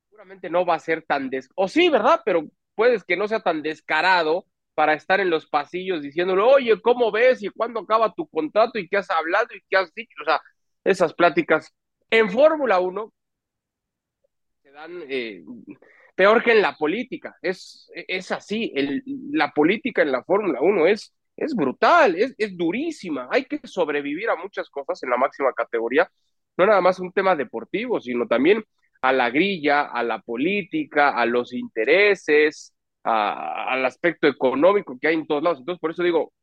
seguramente 0.10 0.50
no 0.50 0.66
va 0.66 0.76
a 0.76 0.80
ser 0.80 1.04
tan 1.04 1.30
des... 1.30 1.50
O 1.56 1.68
sí, 1.68 1.90
¿verdad? 1.90 2.22
Pero 2.26 2.44
puedes 2.76 3.04
que 3.04 3.16
no 3.16 3.28
sea 3.28 3.40
tan 3.40 3.62
descarado 3.62 4.46
para 4.74 4.94
estar 4.94 5.20
en 5.20 5.30
los 5.30 5.48
pasillos 5.48 6.02
diciéndole, 6.02 6.42
oye, 6.42 6.82
¿cómo 6.82 7.12
ves? 7.12 7.44
¿Y 7.44 7.50
cuándo 7.50 7.82
acaba 7.82 8.14
tu 8.14 8.28
contrato? 8.28 8.80
¿Y 8.80 8.88
qué 8.88 8.98
has 8.98 9.10
hablado? 9.10 9.48
¿Y 9.56 9.62
qué 9.70 9.78
has 9.78 9.94
dicho? 9.94 10.16
O 10.22 10.26
sea, 10.26 10.42
esas 10.84 11.14
pláticas 11.14 11.72
en 12.10 12.30
Fórmula 12.30 12.80
1 12.80 13.14
se 14.62 14.72
dan 14.72 15.04
eh, 15.08 15.44
peor 16.16 16.44
que 16.44 16.52
en 16.52 16.62
la 16.62 16.76
política. 16.76 17.36
Es, 17.42 17.90
es 17.94 18.32
así. 18.32 18.74
La 19.32 19.52
política 19.52 20.02
en 20.02 20.12
la 20.12 20.24
Fórmula 20.24 20.60
1 20.62 20.88
es, 20.88 21.14
es 21.38 21.56
brutal, 21.56 22.16
es, 22.16 22.34
es 22.38 22.58
durísima. 22.58 23.28
Hay 23.32 23.46
que 23.46 23.60
sobrevivir 23.64 24.30
a 24.30 24.36
muchas 24.36 24.70
cosas 24.70 25.02
en 25.04 25.10
la 25.10 25.18
máxima 25.18 25.54
categoría. 25.54 26.10
No 26.58 26.66
nada 26.66 26.82
más 26.82 27.00
un 27.00 27.12
tema 27.12 27.36
deportivo, 27.36 28.00
sino 28.00 28.28
también 28.28 28.64
a 29.02 29.12
la 29.12 29.30
grilla, 29.30 29.82
a 29.84 30.04
la 30.04 30.20
política, 30.22 31.10
a 31.10 31.26
los 31.26 31.54
intereses, 31.54 32.73
al 33.04 33.86
aspecto 33.86 34.28
económico 34.28 34.98
que 35.00 35.10
hay 35.10 35.16
en 35.16 35.28
todos 35.28 35.44
lados. 35.44 35.60
Entonces, 35.60 35.80
por 35.80 35.92
eso 35.92 36.04
digo, 36.04 36.34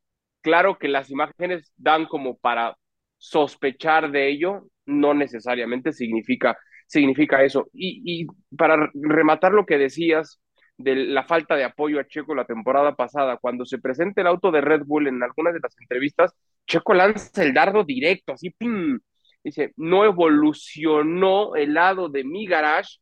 claro 0.42 0.78
que 0.78 0.88
las 0.88 1.10
imágenes 1.10 1.72
dan 1.76 2.06
como 2.06 2.38
para 2.38 2.76
sospechar 3.18 4.10
de 4.10 4.28
ello, 4.30 4.64
no 4.86 5.14
necesariamente 5.14 5.92
significa, 5.92 6.58
significa 6.86 7.42
eso. 7.44 7.68
Y, 7.72 8.22
y 8.22 8.26
para 8.56 8.90
rematar 8.94 9.52
lo 9.52 9.66
que 9.66 9.78
decías 9.78 10.40
de 10.78 10.94
la 10.96 11.24
falta 11.24 11.56
de 11.56 11.64
apoyo 11.64 12.00
a 12.00 12.06
Checo 12.06 12.34
la 12.34 12.46
temporada 12.46 12.96
pasada, 12.96 13.36
cuando 13.36 13.64
se 13.66 13.78
presenta 13.78 14.22
el 14.22 14.26
auto 14.26 14.50
de 14.50 14.62
Red 14.62 14.82
Bull 14.86 15.08
en 15.08 15.22
algunas 15.22 15.54
de 15.54 15.60
las 15.62 15.78
entrevistas, 15.80 16.32
Checo 16.66 16.94
lanza 16.94 17.42
el 17.42 17.52
dardo 17.52 17.84
directo, 17.84 18.32
así, 18.32 18.50
¡pim! 18.50 18.98
dice, 19.44 19.72
no 19.76 20.04
evolucionó 20.04 21.54
el 21.56 21.74
lado 21.74 22.08
de 22.08 22.24
mi 22.24 22.46
garage 22.46 22.98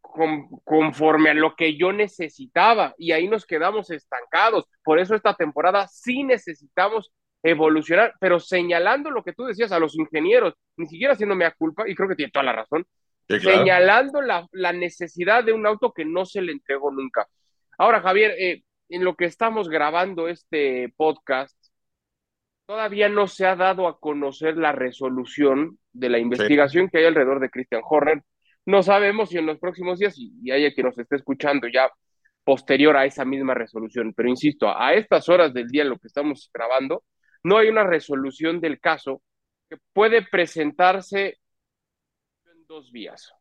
conforme 0.00 1.30
a 1.30 1.34
lo 1.34 1.54
que 1.54 1.76
yo 1.76 1.92
necesitaba 1.92 2.94
y 2.98 3.12
ahí 3.12 3.28
nos 3.28 3.46
quedamos 3.46 3.90
estancados. 3.90 4.66
Por 4.82 4.98
eso 4.98 5.14
esta 5.14 5.34
temporada 5.34 5.86
sí 5.88 6.24
necesitamos 6.24 7.12
evolucionar, 7.42 8.14
pero 8.20 8.38
señalando 8.38 9.10
lo 9.10 9.22
que 9.22 9.32
tú 9.32 9.44
decías 9.44 9.72
a 9.72 9.78
los 9.78 9.96
ingenieros, 9.96 10.54
ni 10.76 10.86
siquiera 10.86 11.14
haciéndome 11.14 11.44
a 11.44 11.52
culpa, 11.52 11.88
y 11.88 11.94
creo 11.94 12.08
que 12.08 12.16
tiene 12.16 12.32
toda 12.32 12.44
la 12.44 12.52
razón, 12.52 12.86
señalando 13.28 14.20
la, 14.20 14.46
la, 14.52 14.72
necesidad 14.72 15.44
de 15.44 15.52
un 15.52 15.66
auto 15.66 15.92
que 15.92 16.04
no 16.04 16.26
se 16.26 16.42
le 16.42 16.52
entregó 16.52 16.90
nunca. 16.90 17.28
Ahora, 17.78 18.00
Javier, 18.00 18.32
eh, 18.38 18.62
en 18.88 19.04
lo 19.04 19.14
que 19.14 19.24
estamos 19.24 19.68
grabando 19.68 20.28
este 20.28 20.92
podcast, 20.96 21.56
todavía 22.66 23.08
no 23.08 23.26
se 23.26 23.46
ha 23.46 23.56
dado 23.56 23.88
a 23.88 23.98
conocer 23.98 24.56
la 24.56 24.72
resolución 24.72 25.78
de 25.92 26.08
la 26.08 26.18
investigación 26.18 26.88
que 26.88 26.98
hay 26.98 27.04
alrededor 27.04 27.40
de 27.40 27.50
Christian 27.50 27.82
Horner. 27.84 28.22
No 28.66 28.82
sabemos 28.82 29.30
si 29.30 29.38
en 29.38 29.46
los 29.46 29.58
próximos 29.58 29.98
días, 29.98 30.14
y, 30.18 30.50
haya 30.50 30.72
quien 30.72 30.86
nos 30.86 30.98
esté 30.98 31.16
escuchando 31.16 31.68
ya 31.68 31.90
posterior 32.44 32.96
a 32.96 33.04
esa 33.04 33.24
misma 33.24 33.54
resolución, 33.54 34.12
pero 34.14 34.28
insisto, 34.28 34.68
a 34.68 34.94
estas 34.94 35.28
horas 35.28 35.52
del 35.52 35.68
día 35.68 35.82
en 35.82 35.90
lo 35.90 35.98
que 35.98 36.08
estamos 36.08 36.50
grabando, 36.52 37.04
no 37.42 37.58
hay 37.58 37.68
una 37.68 37.84
resolución 37.84 38.60
del 38.60 38.80
caso 38.80 39.22
que 39.68 39.76
puede 39.92 40.22
presentarse 40.22 41.38
en 42.46 42.66
dos 42.66 42.90
vías. 42.92 43.32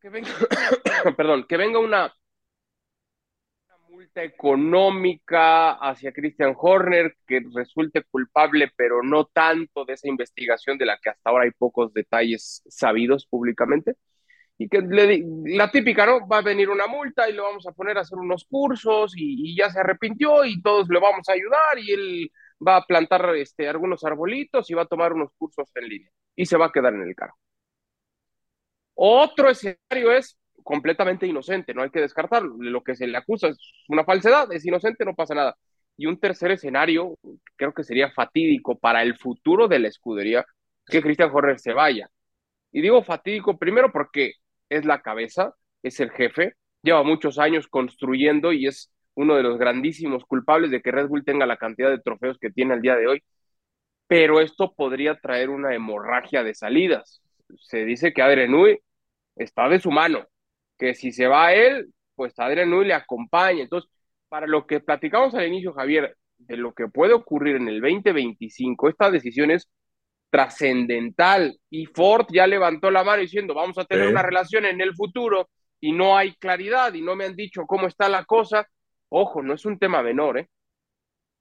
Que 0.00 0.08
venga, 0.08 0.30
perdón, 1.16 1.44
que 1.48 1.56
venga 1.56 1.78
una 1.78 2.12
multa 4.10 4.22
económica 4.24 5.72
hacia 5.72 6.12
Christian 6.12 6.54
Horner 6.56 7.16
que 7.26 7.42
resulte 7.54 8.02
culpable, 8.10 8.72
pero 8.76 9.02
no 9.02 9.26
tanto 9.26 9.84
de 9.84 9.94
esa 9.94 10.08
investigación 10.08 10.78
de 10.78 10.86
la 10.86 10.98
que 10.98 11.10
hasta 11.10 11.30
ahora 11.30 11.44
hay 11.44 11.52
pocos 11.52 11.92
detalles 11.92 12.62
sabidos 12.68 13.26
públicamente. 13.26 13.96
Y 14.58 14.68
que 14.68 14.80
le, 14.82 15.24
la 15.46 15.70
típica, 15.70 16.04
¿no? 16.04 16.26
Va 16.28 16.38
a 16.38 16.42
venir 16.42 16.68
una 16.68 16.86
multa 16.86 17.28
y 17.28 17.32
lo 17.32 17.44
vamos 17.44 17.66
a 17.66 17.72
poner 17.72 17.96
a 17.96 18.02
hacer 18.02 18.18
unos 18.18 18.44
cursos 18.44 19.14
y, 19.16 19.56
ya 19.56 19.70
se 19.70 19.80
arrepintió 19.80 20.44
y 20.44 20.60
todos 20.60 20.88
le 20.90 21.00
vamos 21.00 21.28
a 21.28 21.32
ayudar 21.32 21.78
y 21.78 21.92
él 21.92 22.32
va 22.66 22.76
a 22.76 22.84
plantar 22.84 23.34
este, 23.36 23.68
algunos 23.68 24.04
arbolitos 24.04 24.70
y 24.70 24.74
va 24.74 24.82
a 24.82 24.86
tomar 24.86 25.14
unos 25.14 25.30
cursos 25.38 25.70
en 25.74 25.88
línea 25.88 26.10
y 26.36 26.44
se 26.44 26.58
va 26.58 26.66
a 26.66 26.72
quedar 26.72 26.92
en 26.94 27.02
el 27.02 27.14
carro. 27.14 27.34
Otro 28.94 29.48
escenario 29.48 30.12
es 30.12 30.38
completamente 30.62 31.26
inocente, 31.26 31.74
no 31.74 31.82
hay 31.82 31.90
que 31.90 32.00
descartarlo. 32.00 32.56
Lo 32.58 32.82
que 32.82 32.96
se 32.96 33.06
le 33.06 33.16
acusa 33.16 33.48
es 33.48 33.58
una 33.88 34.04
falsedad, 34.04 34.52
es 34.52 34.64
inocente, 34.66 35.04
no 35.04 35.14
pasa 35.14 35.34
nada. 35.34 35.56
Y 35.96 36.06
un 36.06 36.18
tercer 36.18 36.50
escenario, 36.52 37.18
creo 37.56 37.74
que 37.74 37.84
sería 37.84 38.10
fatídico 38.10 38.78
para 38.78 39.02
el 39.02 39.16
futuro 39.18 39.68
de 39.68 39.78
la 39.80 39.88
escudería, 39.88 40.44
que 40.86 41.02
Christian 41.02 41.30
Horner 41.32 41.58
se 41.60 41.72
vaya. 41.72 42.08
Y 42.72 42.82
digo 42.82 43.02
fatídico 43.02 43.58
primero 43.58 43.92
porque 43.92 44.34
es 44.68 44.84
la 44.84 45.02
cabeza, 45.02 45.54
es 45.82 46.00
el 46.00 46.10
jefe, 46.10 46.54
lleva 46.82 47.02
muchos 47.02 47.38
años 47.38 47.68
construyendo 47.68 48.52
y 48.52 48.66
es 48.66 48.90
uno 49.14 49.36
de 49.36 49.42
los 49.42 49.58
grandísimos 49.58 50.24
culpables 50.24 50.70
de 50.70 50.80
que 50.82 50.92
Red 50.92 51.08
Bull 51.08 51.24
tenga 51.24 51.46
la 51.46 51.56
cantidad 51.56 51.90
de 51.90 51.98
trofeos 52.00 52.38
que 52.38 52.50
tiene 52.50 52.74
al 52.74 52.82
día 52.82 52.96
de 52.96 53.06
hoy. 53.08 53.22
Pero 54.06 54.40
esto 54.40 54.74
podría 54.74 55.16
traer 55.20 55.50
una 55.50 55.74
hemorragia 55.74 56.42
de 56.42 56.54
salidas. 56.54 57.22
Se 57.58 57.84
dice 57.84 58.12
que 58.12 58.22
Adrian 58.22 58.52
Nui 58.52 58.78
está 59.36 59.68
de 59.68 59.80
su 59.80 59.90
mano, 59.90 60.26
que 60.80 60.94
si 60.94 61.12
se 61.12 61.26
va 61.26 61.52
él, 61.52 61.92
pues 62.16 62.32
Adrián 62.38 62.70
Nui 62.70 62.86
le 62.86 62.94
acompaña. 62.94 63.62
Entonces, 63.62 63.90
para 64.28 64.46
lo 64.46 64.66
que 64.66 64.80
platicamos 64.80 65.34
al 65.34 65.46
inicio, 65.46 65.74
Javier, 65.74 66.16
de 66.38 66.56
lo 66.56 66.72
que 66.72 66.88
puede 66.88 67.12
ocurrir 67.12 67.56
en 67.56 67.68
el 67.68 67.80
2025, 67.80 68.88
esta 68.88 69.10
decisión 69.10 69.50
es 69.50 69.68
trascendental 70.30 71.58
y 71.68 71.86
Ford 71.86 72.26
ya 72.32 72.46
levantó 72.46 72.90
la 72.90 73.04
mano 73.04 73.20
diciendo, 73.20 73.52
vamos 73.52 73.76
a 73.78 73.84
tener 73.84 74.08
una 74.08 74.22
relación 74.22 74.64
en 74.64 74.80
el 74.80 74.94
futuro 74.94 75.50
y 75.80 75.92
no 75.92 76.16
hay 76.16 76.34
claridad 76.36 76.94
y 76.94 77.02
no 77.02 77.14
me 77.14 77.26
han 77.26 77.36
dicho 77.36 77.62
cómo 77.66 77.86
está 77.86 78.08
la 78.08 78.24
cosa. 78.24 78.66
Ojo, 79.10 79.42
no 79.42 79.54
es 79.54 79.66
un 79.66 79.78
tema 79.78 80.02
menor, 80.02 80.38
¿eh? 80.38 80.48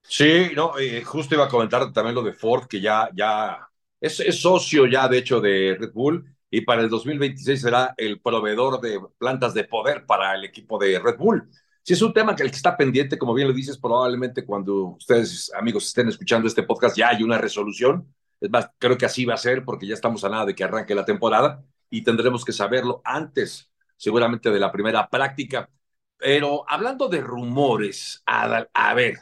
Sí, 0.01 0.51
no, 0.55 0.77
eh, 0.79 1.03
justo 1.03 1.35
iba 1.35 1.45
a 1.45 1.49
comentar 1.49 1.93
también 1.93 2.15
lo 2.15 2.23
de 2.23 2.33
Ford, 2.33 2.67
que 2.67 2.81
ya, 2.81 3.09
ya 3.13 3.67
es, 4.01 4.19
es 4.19 4.41
socio 4.41 4.85
ya, 4.87 5.07
de 5.07 5.19
hecho, 5.19 5.39
de 5.39 5.77
Red 5.79 5.91
Bull 5.93 6.25
y 6.51 6.61
para 6.61 6.81
el 6.81 6.89
2026 6.89 7.61
será 7.61 7.93
el 7.97 8.19
proveedor 8.21 8.81
de 8.81 8.99
plantas 9.17 9.53
de 9.53 9.65
poder 9.65 10.05
para 10.05 10.33
el 10.35 10.43
equipo 10.43 10.77
de 10.79 10.99
Red 10.99 11.17
Bull. 11.17 11.49
Si 11.83 11.93
es 11.93 12.01
un 12.01 12.13
tema 12.13 12.35
que 12.35 12.43
el 12.43 12.51
que 12.51 12.57
está 12.57 12.75
pendiente, 12.75 13.17
como 13.17 13.33
bien 13.33 13.47
lo 13.47 13.53
dices, 13.53 13.77
probablemente 13.77 14.45
cuando 14.45 14.95
ustedes, 14.97 15.51
amigos, 15.55 15.87
estén 15.87 16.09
escuchando 16.09 16.47
este 16.47 16.63
podcast 16.63 16.97
ya 16.97 17.09
hay 17.09 17.23
una 17.23 17.37
resolución. 17.37 18.13
Es 18.39 18.49
más, 18.49 18.69
creo 18.77 18.97
que 18.97 19.05
así 19.05 19.25
va 19.25 19.35
a 19.35 19.37
ser 19.37 19.65
porque 19.65 19.87
ya 19.87 19.93
estamos 19.93 20.23
a 20.23 20.29
nada 20.29 20.45
de 20.45 20.55
que 20.55 20.63
arranque 20.63 20.95
la 20.95 21.05
temporada 21.05 21.63
y 21.89 22.03
tendremos 22.03 22.45
que 22.45 22.51
saberlo 22.53 23.01
antes, 23.03 23.71
seguramente, 23.97 24.51
de 24.51 24.59
la 24.59 24.71
primera 24.71 25.09
práctica. 25.09 25.69
Pero 26.17 26.63
hablando 26.67 27.07
de 27.09 27.21
rumores, 27.21 28.21
a, 28.25 28.67
a 28.73 28.93
ver, 28.93 29.17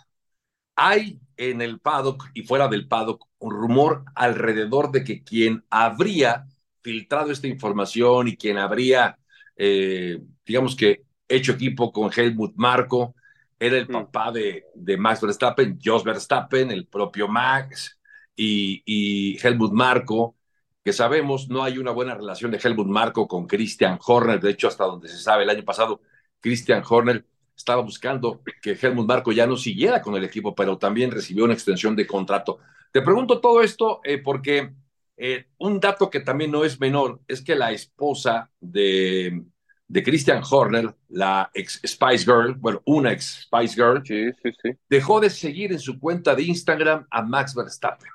hay 0.75 1.19
en 1.37 1.61
el 1.61 1.79
paddock 1.79 2.29
y 2.33 2.43
fuera 2.43 2.67
del 2.67 2.87
paddock 2.87 3.27
un 3.39 3.51
rumor 3.51 4.05
alrededor 4.15 4.91
de 4.91 5.03
que 5.03 5.23
quien 5.23 5.65
habría 5.69 6.47
filtrado 6.87 7.33
esta 7.33 7.47
información 7.47 8.29
y 8.29 8.37
quien 8.37 8.57
habría, 8.57 9.17
eh, 9.57 10.21
digamos 10.45 10.73
que, 10.73 11.03
hecho 11.27 11.51
equipo 11.51 11.91
con 11.91 12.09
Helmut 12.15 12.53
Marco, 12.55 13.13
era 13.59 13.75
el 13.75 13.89
mm. 13.89 13.91
papá 13.91 14.31
de, 14.31 14.67
de 14.73 14.95
Max 14.95 15.19
Verstappen, 15.19 15.77
Jos 15.83 16.05
Verstappen, 16.05 16.71
el 16.71 16.87
propio 16.87 17.27
Max 17.27 17.99
y, 18.37 18.81
y, 18.85 19.37
Helmut 19.45 19.73
Marco, 19.73 20.37
que 20.81 20.93
sabemos 20.93 21.49
no 21.49 21.61
hay 21.61 21.77
una 21.77 21.91
buena 21.91 22.15
relación 22.15 22.51
de 22.51 22.59
Helmut 22.63 22.87
Marco 22.87 23.27
con 23.27 23.47
Christian 23.47 23.99
Horner, 24.01 24.39
de 24.39 24.51
hecho 24.51 24.69
hasta 24.69 24.85
donde 24.85 25.09
se 25.09 25.17
sabe 25.17 25.43
el 25.43 25.49
año 25.49 25.65
pasado, 25.65 25.99
Christian 26.39 26.83
Horner 26.87 27.25
estaba 27.53 27.81
buscando 27.81 28.41
que 28.61 28.77
Helmut 28.81 29.07
Marco 29.07 29.33
ya 29.33 29.45
no 29.45 29.57
siguiera 29.57 30.01
con 30.01 30.15
el 30.15 30.23
equipo, 30.23 30.55
pero 30.55 30.77
también 30.77 31.11
recibió 31.11 31.43
una 31.43 31.53
extensión 31.53 31.97
de 31.97 32.07
contrato. 32.07 32.59
Te 32.93 33.01
pregunto 33.01 33.41
todo 33.41 33.61
esto 33.61 33.99
eh, 34.05 34.19
porque 34.19 34.71
eh, 35.17 35.47
un 35.57 35.79
dato 35.79 36.09
que 36.09 36.19
también 36.21 36.51
no 36.51 36.63
es 36.63 36.79
menor 36.79 37.19
es 37.27 37.41
que 37.41 37.55
la 37.55 37.71
esposa 37.71 38.49
de 38.59 39.43
de 39.87 40.03
Christian 40.03 40.43
Horner, 40.49 40.93
la 41.09 41.49
ex 41.53 41.81
Spice 41.85 42.25
Girl, 42.25 42.55
bueno, 42.55 42.81
una 42.85 43.13
ex 43.13 43.43
Spice 43.43 43.75
Girl, 43.75 44.01
sí, 44.05 44.31
sí, 44.43 44.49
sí. 44.61 44.71
dejó 44.89 45.19
de 45.19 45.29
seguir 45.29 45.71
en 45.71 45.79
su 45.79 45.99
cuenta 45.99 46.35
de 46.35 46.43
Instagram 46.43 47.07
a 47.09 47.21
Max 47.21 47.55
Verstappen. 47.55 48.09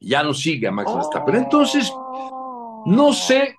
Ya 0.00 0.22
no 0.22 0.34
sigue 0.34 0.66
a 0.66 0.72
Max 0.72 0.92
Verstappen. 0.92 1.36
Entonces, 1.36 1.92
no 2.86 3.12
sé, 3.12 3.56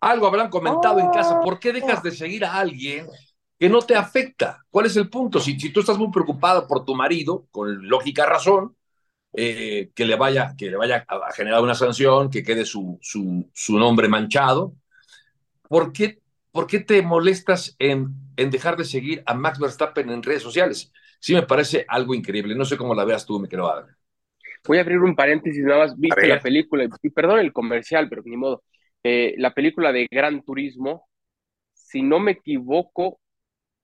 algo 0.00 0.26
habrán 0.26 0.50
comentado 0.50 1.00
en 1.00 1.10
casa, 1.10 1.40
¿por 1.40 1.58
qué 1.58 1.72
dejas 1.72 2.02
de 2.02 2.10
seguir 2.10 2.44
a 2.44 2.54
alguien 2.54 3.06
que 3.58 3.68
no 3.68 3.80
te 3.80 3.96
afecta? 3.96 4.62
¿Cuál 4.70 4.86
es 4.86 4.96
el 4.96 5.08
punto? 5.08 5.40
Si, 5.40 5.58
si 5.58 5.72
tú 5.72 5.80
estás 5.80 5.98
muy 5.98 6.10
preocupado 6.10 6.68
por 6.68 6.84
tu 6.84 6.94
marido, 6.94 7.46
con 7.50 7.88
lógica 7.88 8.26
razón, 8.26 8.75
eh, 9.36 9.90
que, 9.94 10.04
le 10.06 10.16
vaya, 10.16 10.54
que 10.56 10.70
le 10.70 10.76
vaya 10.76 11.04
a 11.06 11.32
generar 11.32 11.62
una 11.62 11.74
sanción, 11.74 12.30
que 12.30 12.42
quede 12.42 12.64
su, 12.64 12.98
su, 13.02 13.48
su 13.52 13.78
nombre 13.78 14.08
manchado, 14.08 14.74
¿por 15.68 15.92
qué 15.92 16.20
¿por 16.56 16.66
qué 16.66 16.80
te 16.80 17.02
molestas 17.02 17.76
en, 17.78 18.14
en, 18.38 18.50
dejar 18.50 18.78
de 18.78 18.86
seguir 18.86 19.22
a 19.26 19.34
Max 19.34 19.58
Verstappen 19.58 20.08
en 20.08 20.22
redes 20.22 20.42
sociales? 20.42 20.90
Sí 21.20 21.34
me 21.34 21.42
parece 21.42 21.84
algo 21.86 22.14
increíble. 22.14 22.54
No 22.54 22.64
sé 22.64 22.78
cómo 22.78 22.94
la 22.94 23.04
veas 23.04 23.26
tú, 23.26 23.38
mi 23.38 23.46
querido 23.46 23.70
Adam. 23.70 23.94
Voy 24.66 24.78
a 24.78 24.80
abrir 24.80 25.00
un 25.00 25.14
paréntesis, 25.14 25.62
nada 25.62 25.80
más. 25.80 25.98
Viste 25.98 26.26
la 26.26 26.40
película, 26.40 26.88
y 27.02 27.10
perdón 27.10 27.40
el 27.40 27.52
comercial, 27.52 28.08
pero 28.08 28.22
ni 28.24 28.38
modo. 28.38 28.62
Eh, 29.02 29.34
la 29.36 29.52
película 29.52 29.92
de 29.92 30.08
Gran 30.10 30.42
Turismo, 30.42 31.06
si 31.74 32.00
no 32.00 32.20
me 32.20 32.32
equivoco, 32.32 33.20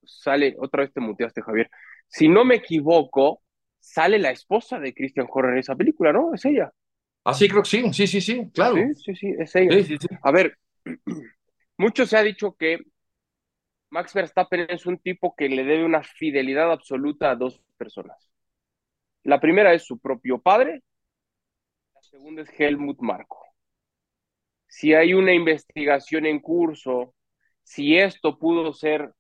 sale, 0.03 0.57
otra 0.59 0.85
vez 0.85 0.95
te 0.95 1.01
muteaste, 1.01 1.43
Javier. 1.43 1.71
Si 2.09 2.27
no 2.27 2.43
me 2.43 2.55
equivoco, 2.55 3.43
sale 3.83 4.19
la 4.19 4.31
esposa 4.31 4.79
de 4.79 4.95
Christian 4.95 5.27
Horner 5.29 5.55
en 5.55 5.59
esa 5.59 5.75
película, 5.75 6.13
¿no? 6.13 6.33
Es 6.33 6.45
ella. 6.45 6.73
Ah, 7.25 7.35
sí, 7.35 7.49
creo 7.49 7.63
que 7.63 7.69
sí, 7.69 7.93
sí, 7.93 8.07
sí, 8.07 8.21
sí, 8.21 8.51
claro. 8.55 8.77
Sí, 8.77 8.95
sí, 8.95 9.15
sí, 9.17 9.35
es 9.39 9.55
ella. 9.57 9.73
Sí, 9.73 9.85
sí, 9.85 9.97
sí. 10.01 10.09
A 10.23 10.31
ver, 10.31 10.57
mucho 11.77 12.07
se 12.07 12.17
ha 12.17 12.23
dicho 12.23 12.57
que 12.57 12.79
Max 13.91 14.15
Verstappen 14.15 14.67
es 14.71 14.87
un 14.87 14.99
tipo 14.99 15.35
que 15.37 15.49
le 15.49 15.65
debe 15.65 15.85
una 15.85 16.03
fidelidad 16.03 16.71
absoluta 16.71 17.31
a 17.31 17.37
dos 17.37 17.61
personas. 17.77 18.31
La 19.25 19.41
primera 19.41 19.75
es 19.75 19.85
su 19.85 19.99
propio 19.99 20.41
padre, 20.41 20.83
la 21.95 22.03
segunda 22.03 22.43
es 22.43 22.51
Helmut 22.59 23.01
Marko. 23.01 23.45
Si 24.67 24.95
hay 24.95 25.13
una 25.13 25.35
investigación 25.35 26.25
en 26.27 26.41
curso, 26.41 27.15
si 27.63 27.99
esto 27.99 28.39
pudo 28.39 28.73
ser 28.73 29.13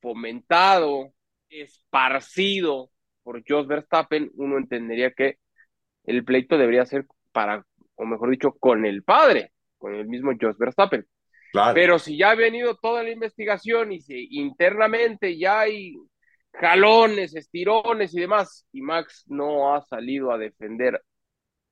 fomentado, 0.00 1.12
esparcido 1.48 2.90
por 3.22 3.42
Jos 3.46 3.66
Verstappen, 3.66 4.30
uno 4.34 4.58
entendería 4.58 5.12
que 5.12 5.38
el 6.04 6.24
pleito 6.24 6.58
debería 6.58 6.84
ser 6.86 7.06
para, 7.32 7.64
o 7.96 8.04
mejor 8.04 8.30
dicho, 8.30 8.52
con 8.52 8.84
el 8.84 9.02
padre, 9.02 9.52
con 9.78 9.94
el 9.94 10.06
mismo 10.06 10.32
Jos 10.40 10.58
Verstappen. 10.58 11.06
Claro. 11.52 11.74
Pero 11.74 11.98
si 11.98 12.18
ya 12.18 12.30
ha 12.30 12.34
venido 12.34 12.76
toda 12.76 13.02
la 13.02 13.10
investigación 13.10 13.92
y 13.92 14.00
si 14.00 14.28
internamente 14.30 15.38
ya 15.38 15.60
hay 15.60 15.94
jalones, 16.52 17.34
estirones 17.34 18.14
y 18.14 18.20
demás, 18.20 18.66
y 18.72 18.80
Max 18.82 19.24
no 19.28 19.74
ha 19.74 19.82
salido 19.82 20.32
a 20.32 20.38
defender 20.38 21.00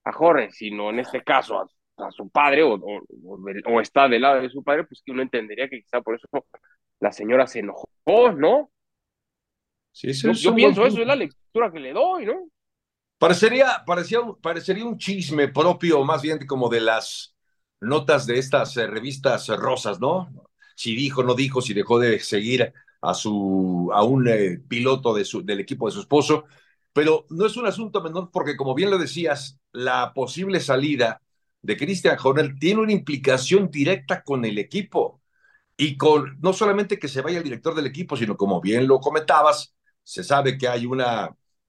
a 0.05 0.13
Jorge, 0.13 0.51
sino 0.51 0.91
en 0.91 1.01
este 1.01 1.23
caso 1.23 1.59
a, 1.59 1.67
a 2.07 2.11
su 2.11 2.29
padre 2.31 2.63
o, 2.63 2.75
o, 2.75 3.01
o, 3.67 3.81
está 3.81 4.09
del 4.09 4.23
lado 4.23 4.41
de 4.41 4.51
su 4.51 4.63
padre, 4.63 4.85
pues 4.85 5.03
que 5.05 5.13
uno 5.13 5.23
entendería 5.23 5.69
que 5.69 5.81
quizá 5.81 6.01
por 6.01 6.17
eso 6.17 6.29
la 7.01 7.13
señora 7.13 7.47
se 7.47 7.61
enojó, 7.61 7.89
¿no? 8.37 8.71
Sí, 9.93 10.13
sí, 10.15 10.27
yo, 10.27 10.33
yo 10.33 10.55
pienso, 10.55 10.87
eso 10.87 11.01
es 11.01 11.07
la 11.07 11.17
lectura 11.17 11.71
que 11.71 11.81
le 11.81 11.93
doy, 11.93 12.27
¿no? 12.27 12.49
Parecería, 13.19 13.85
parecía, 13.87 14.21
parecería 14.41 14.85
un 14.85 14.99
chisme 14.99 15.49
propio, 15.49 16.05
más 16.05 16.23
bien 16.23 16.45
como 16.47 16.69
de 16.69 16.81
las 16.81 17.35
notas 17.81 18.27
de 18.27 18.39
estas 18.39 18.77
eh, 18.77 18.87
revistas 18.87 19.47
rosas, 19.49 20.01
¿no? 20.01 20.29
Si 20.75 20.97
dijo, 20.97 21.23
no 21.23 21.35
dijo, 21.35 21.61
si 21.61 21.75
dejó 21.75 21.99
de 21.99 22.19
seguir 22.19 22.73
a, 23.01 23.15
su, 23.15 23.91
a 23.93 24.03
un 24.03 24.29
eh, 24.29 24.59
piloto 24.67 25.15
de 25.15 25.25
su, 25.25 25.45
del 25.45 25.61
equipo 25.61 25.87
de 25.87 25.93
su 25.93 26.01
esposo, 26.01 26.45
pero 26.93 27.27
no 27.31 27.47
es 27.47 27.57
un 27.57 27.67
asunto 27.67 28.03
menor 28.03 28.31
porque, 28.33 28.57
como 28.57 28.75
bien 28.75 28.91
lo 28.91 28.99
decías, 28.99 29.59
la 29.73 30.13
posible 30.15 30.61
salida 30.61 31.23
de 31.63 31.77
Christian 31.77 32.19
Horner 32.23 32.57
tiene 32.59 32.81
una 32.81 32.93
implicación 32.93 33.71
directa 33.71 34.23
con 34.23 34.45
el 34.45 34.59
equipo 34.59 35.21
y 35.77 35.97
con 35.97 36.39
no 36.41 36.53
solamente 36.53 36.99
que 36.99 37.09
se 37.09 37.23
vaya 37.23 37.39
el 37.39 37.45
director 37.45 37.75
del 37.75 37.87
equipo, 37.87 38.17
sino 38.17 38.37
como 38.37 38.61
bien 38.61 38.87
lo 38.87 39.01
comentabas, 39.01 39.75
se 40.03 40.25
sabe 40.25 40.59
que 40.59 40.69
hay 40.69 40.87
una, 40.87 41.29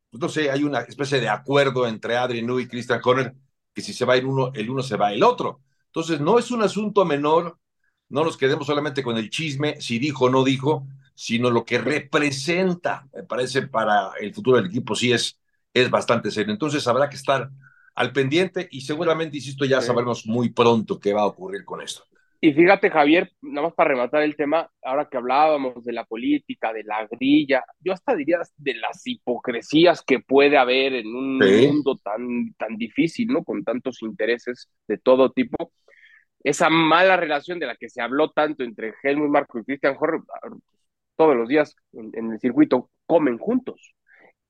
pues 0.10 0.22
no 0.22 0.30
sé, 0.30 0.52
hay 0.52 0.64
una 0.64 0.82
especie 0.82 1.20
de 1.20 1.30
acuerdo 1.30 1.88
entre 1.88 2.18
Adrian 2.18 2.46
Newey 2.46 2.66
y 2.66 2.68
Christian 2.68 3.02
Horner 3.04 3.36
que 3.74 3.82
si 3.82 3.94
se 3.94 4.06
va 4.06 4.16
el 4.16 4.26
uno, 4.26 4.52
el 4.54 4.70
uno 4.70 4.84
se 4.84 4.98
va 4.98 5.14
el 5.14 5.24
otro. 5.24 5.62
Entonces, 5.88 6.20
no 6.22 6.40
es 6.40 6.52
un 6.52 6.62
asunto 6.62 7.06
menor, 7.06 7.60
no 8.10 8.24
nos 8.24 8.38
quedemos 8.38 8.68
solamente 8.68 9.04
con 9.04 9.18
el 9.18 9.30
chisme, 9.30 9.80
si 9.82 10.00
dijo 10.00 10.26
o 10.26 10.30
no 10.30 10.44
dijo, 10.44 10.88
sino 11.16 11.50
lo 11.50 11.66
que 11.66 11.80
representa, 11.80 13.08
me 13.14 13.24
parece, 13.24 13.64
para 13.68 14.12
el 14.20 14.34
futuro 14.34 14.58
del 14.58 14.68
equipo, 14.68 14.96
sí 14.96 15.12
es, 15.12 15.40
es 15.74 15.90
bastante 15.90 16.32
serio. 16.32 16.54
Entonces, 16.54 16.88
habrá 16.88 17.10
que 17.10 17.16
estar 17.16 17.50
al 17.96 18.12
pendiente 18.14 18.68
y 18.72 18.82
seguramente, 18.82 19.38
insisto, 19.38 19.66
ya 19.66 19.82
sabremos 19.82 20.26
muy 20.26 20.50
pronto 20.50 21.00
qué 21.00 21.14
va 21.14 21.22
a 21.22 21.28
ocurrir 21.28 21.66
con 21.66 21.82
esto. 21.82 22.04
Y 22.46 22.52
fíjate, 22.52 22.90
Javier, 22.90 23.32
nada 23.42 23.68
más 23.68 23.74
para 23.74 23.92
rematar 23.92 24.22
el 24.22 24.36
tema, 24.36 24.70
ahora 24.82 25.08
que 25.10 25.16
hablábamos 25.16 25.82
de 25.86 25.94
la 25.94 26.04
política, 26.04 26.74
de 26.74 26.84
la 26.84 27.08
grilla, 27.10 27.64
yo 27.80 27.94
hasta 27.94 28.18
diría 28.18 28.40
de 28.58 28.74
las 28.74 29.02
hipocresías 29.08 30.04
que 30.04 30.20
puede 30.20 30.58
haber 30.58 30.92
en 30.92 31.08
un 31.08 31.42
sí. 31.42 31.68
mundo 31.68 31.98
tan, 32.04 32.54
tan 32.56 32.76
difícil, 32.76 33.30
¿no? 33.30 33.46
Con 33.46 33.64
tantos 33.64 34.02
intereses 34.02 34.70
de 34.90 34.98
todo 34.98 35.32
tipo. 35.32 35.72
Esa 36.44 36.70
mala 36.70 37.16
relación 37.16 37.60
de 37.60 37.68
la 37.68 37.78
que 37.78 37.88
se 37.88 38.02
habló 38.02 38.32
tanto 38.32 38.66
entre 38.66 38.94
Helmut 39.02 39.30
Marco 39.30 39.60
y 39.60 39.64
Christian 39.64 39.96
Horner, 39.98 40.24
todos 41.16 41.38
los 41.38 41.48
días 41.48 41.78
en, 41.94 42.12
en, 42.12 42.34
el 42.34 42.42
circuito 42.42 42.90
comen 43.06 43.38
juntos. 43.38 43.96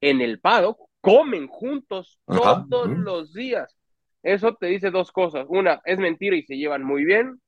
En 0.02 0.20
el 0.20 0.40
paddock 0.40 0.80
comen 1.00 1.46
juntos 1.46 2.20
Ajá. 2.26 2.66
todos 2.68 2.88
uh 2.88 2.92
-huh. 2.92 3.04
los 3.04 3.34
días. 3.34 3.78
Eso 4.24 4.56
te 4.56 4.66
dice 4.66 4.90
dos 4.90 5.12
cosas. 5.12 5.46
Una, 5.48 5.80
es 5.86 6.00
mentira 6.00 6.36
y 6.36 6.42
se 6.42 6.58
llevan 6.58 6.82
muy 6.82 7.06
bien 7.06 7.40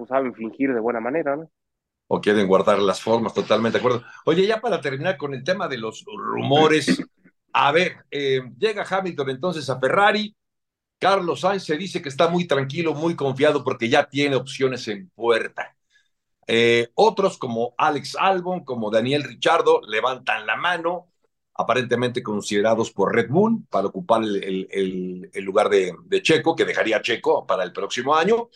pues 0.00 0.08
saben 0.08 0.34
fingir 0.34 0.72
de 0.72 0.80
buena 0.80 1.00
manera, 1.00 1.36
¿no? 1.36 1.50
O 2.08 2.20
quieren 2.20 2.46
guardar 2.48 2.78
las 2.80 3.00
formas, 3.00 3.34
totalmente 3.34 3.78
de 3.78 3.84
acuerdo. 3.84 4.04
Oye, 4.24 4.46
ya 4.46 4.60
para 4.60 4.80
terminar 4.80 5.16
con 5.16 5.34
el 5.34 5.44
tema 5.44 5.68
de 5.68 5.78
los 5.78 6.04
rumores, 6.06 7.04
a 7.52 7.70
ver, 7.70 8.04
eh, 8.10 8.40
llega 8.58 8.86
Hamilton 8.88 9.30
entonces 9.30 9.68
a 9.68 9.78
Ferrari, 9.78 10.34
Carlos 10.98 11.40
Sainz 11.40 11.64
se 11.64 11.76
dice 11.76 12.02
que 12.02 12.08
está 12.08 12.28
muy 12.28 12.46
tranquilo, 12.46 12.94
muy 12.94 13.14
confiado 13.14 13.62
porque 13.62 13.88
ya 13.88 14.08
tiene 14.08 14.36
opciones 14.36 14.88
en 14.88 15.10
puerta. 15.10 15.76
Eh, 16.46 16.88
otros 16.94 17.38
como 17.38 17.74
Alex 17.78 18.16
Albon, 18.18 18.64
como 18.64 18.90
Daniel 18.90 19.22
Richardo, 19.22 19.80
levantan 19.86 20.46
la 20.46 20.56
mano, 20.56 21.12
aparentemente 21.54 22.22
considerados 22.22 22.90
por 22.90 23.14
Red 23.14 23.28
Bull 23.28 23.66
para 23.70 23.86
ocupar 23.86 24.22
el, 24.24 25.30
lugar 25.34 25.68
de 25.68 26.22
Checo, 26.22 26.56
que 26.56 26.64
dejaría 26.64 27.02
Checo 27.02 27.46
para 27.46 27.62
el 27.62 27.72
próximo 27.72 28.16
año. 28.16 28.48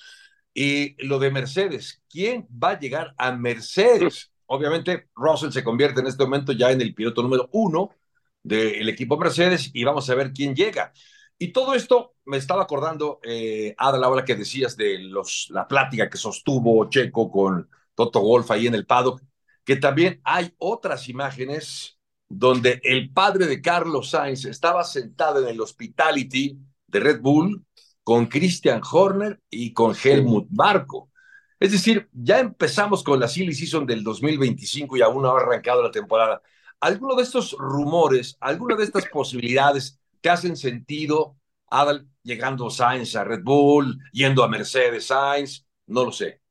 Y 0.55 0.95
lo 1.05 1.19
de 1.19 1.33
Mercedes, 1.33 2.01
¿quién 2.09 2.47
va 2.51 2.71
a 2.71 2.79
llegar 2.79 3.13
a 3.19 3.33
Mercedes? 3.33 4.31
Obviamente, 4.47 5.09
Russell 5.17 5.51
se 5.51 5.65
convierte 5.65 6.01
en 6.01 6.07
este 6.07 6.23
momento 6.23 6.53
ya 6.53 6.71
en 6.71 6.81
el 6.81 6.95
piloto 6.95 7.23
número 7.23 7.49
uno 7.53 7.91
del 8.43 8.89
equipo 8.89 9.17
Mercedes 9.17 9.71
y 9.73 9.83
vamos 9.83 10.09
a 10.09 10.15
ver 10.15 10.33
quién 10.33 10.55
llega. 10.55 10.93
Y 11.39 11.49
todo 11.49 11.75
esto 11.75 12.15
me 12.25 12.37
estaba 12.37 12.63
acordando, 12.63 13.19
eh, 13.25 13.75
Ada, 13.77 13.99
la 13.99 14.09
hora 14.09 14.25
que 14.25 14.37
decías 14.37 14.77
de 14.77 14.99
los, 15.01 15.49
la 15.51 15.67
plática 15.67 16.09
que 16.09 16.19
sostuvo 16.19 16.89
Checo 16.89 17.31
con 17.31 17.69
Toto 17.95 18.21
Wolf 18.21 18.51
ahí 18.53 18.69
en 18.69 18.75
el 18.75 18.87
paddock, 18.87 19.23
que 19.65 19.77
también 19.77 20.21
hay 20.23 20.55
otras 20.59 21.09
imágenes 21.09 21.99
donde 22.29 22.81
el 22.85 23.11
padre 23.13 23.47
de 23.47 23.61
Carlos 23.61 24.11
Sainz 24.11 24.45
estaba 24.45 24.85
sentado 24.85 25.43
en 25.43 25.49
el 25.49 25.61
hospitality 25.61 26.59
de 26.87 27.01
Red 27.01 27.21
Bull 27.21 27.65
con 28.05 28.27
Christian 28.27 28.83
Horner 28.89 29.41
y 29.51 29.73
con 29.73 29.95
Helmut 30.01 30.49
Marko. 30.51 31.11
Es 31.59 31.73
decir, 31.73 32.09
ya 32.13 32.39
empezamos 32.39 33.03
con 33.03 33.19
la 33.19 33.27
silly 33.27 33.55
season 33.55 33.87
del 33.87 34.05
2025 34.05 34.97
y 34.99 35.03
aún 35.03 35.23
no 35.23 35.31
ha 35.31 35.41
arrancado 35.41 35.83
la 35.83 35.91
temporada. 35.91 36.43
¿Alguno 36.81 37.17
de 37.17 37.23
estos 37.23 37.57
rumores, 37.59 38.37
alguna 38.41 38.77
de 38.77 38.85
estas 38.85 39.07
posibilidades 39.07 39.99
te 40.21 40.29
hacen 40.29 40.57
sentido, 40.57 41.37
Adal, 41.71 42.07
llegando 42.23 42.69
Sainz 42.69 43.17
a 43.17 43.25
Red 43.25 43.43
Bull, 43.43 43.99
yendo 44.13 44.45
a 44.45 44.49
Mercedes 44.49 45.07
Sainz? 45.07 45.67
No 45.87 46.05
lo 46.05 46.13
sé. 46.13 46.43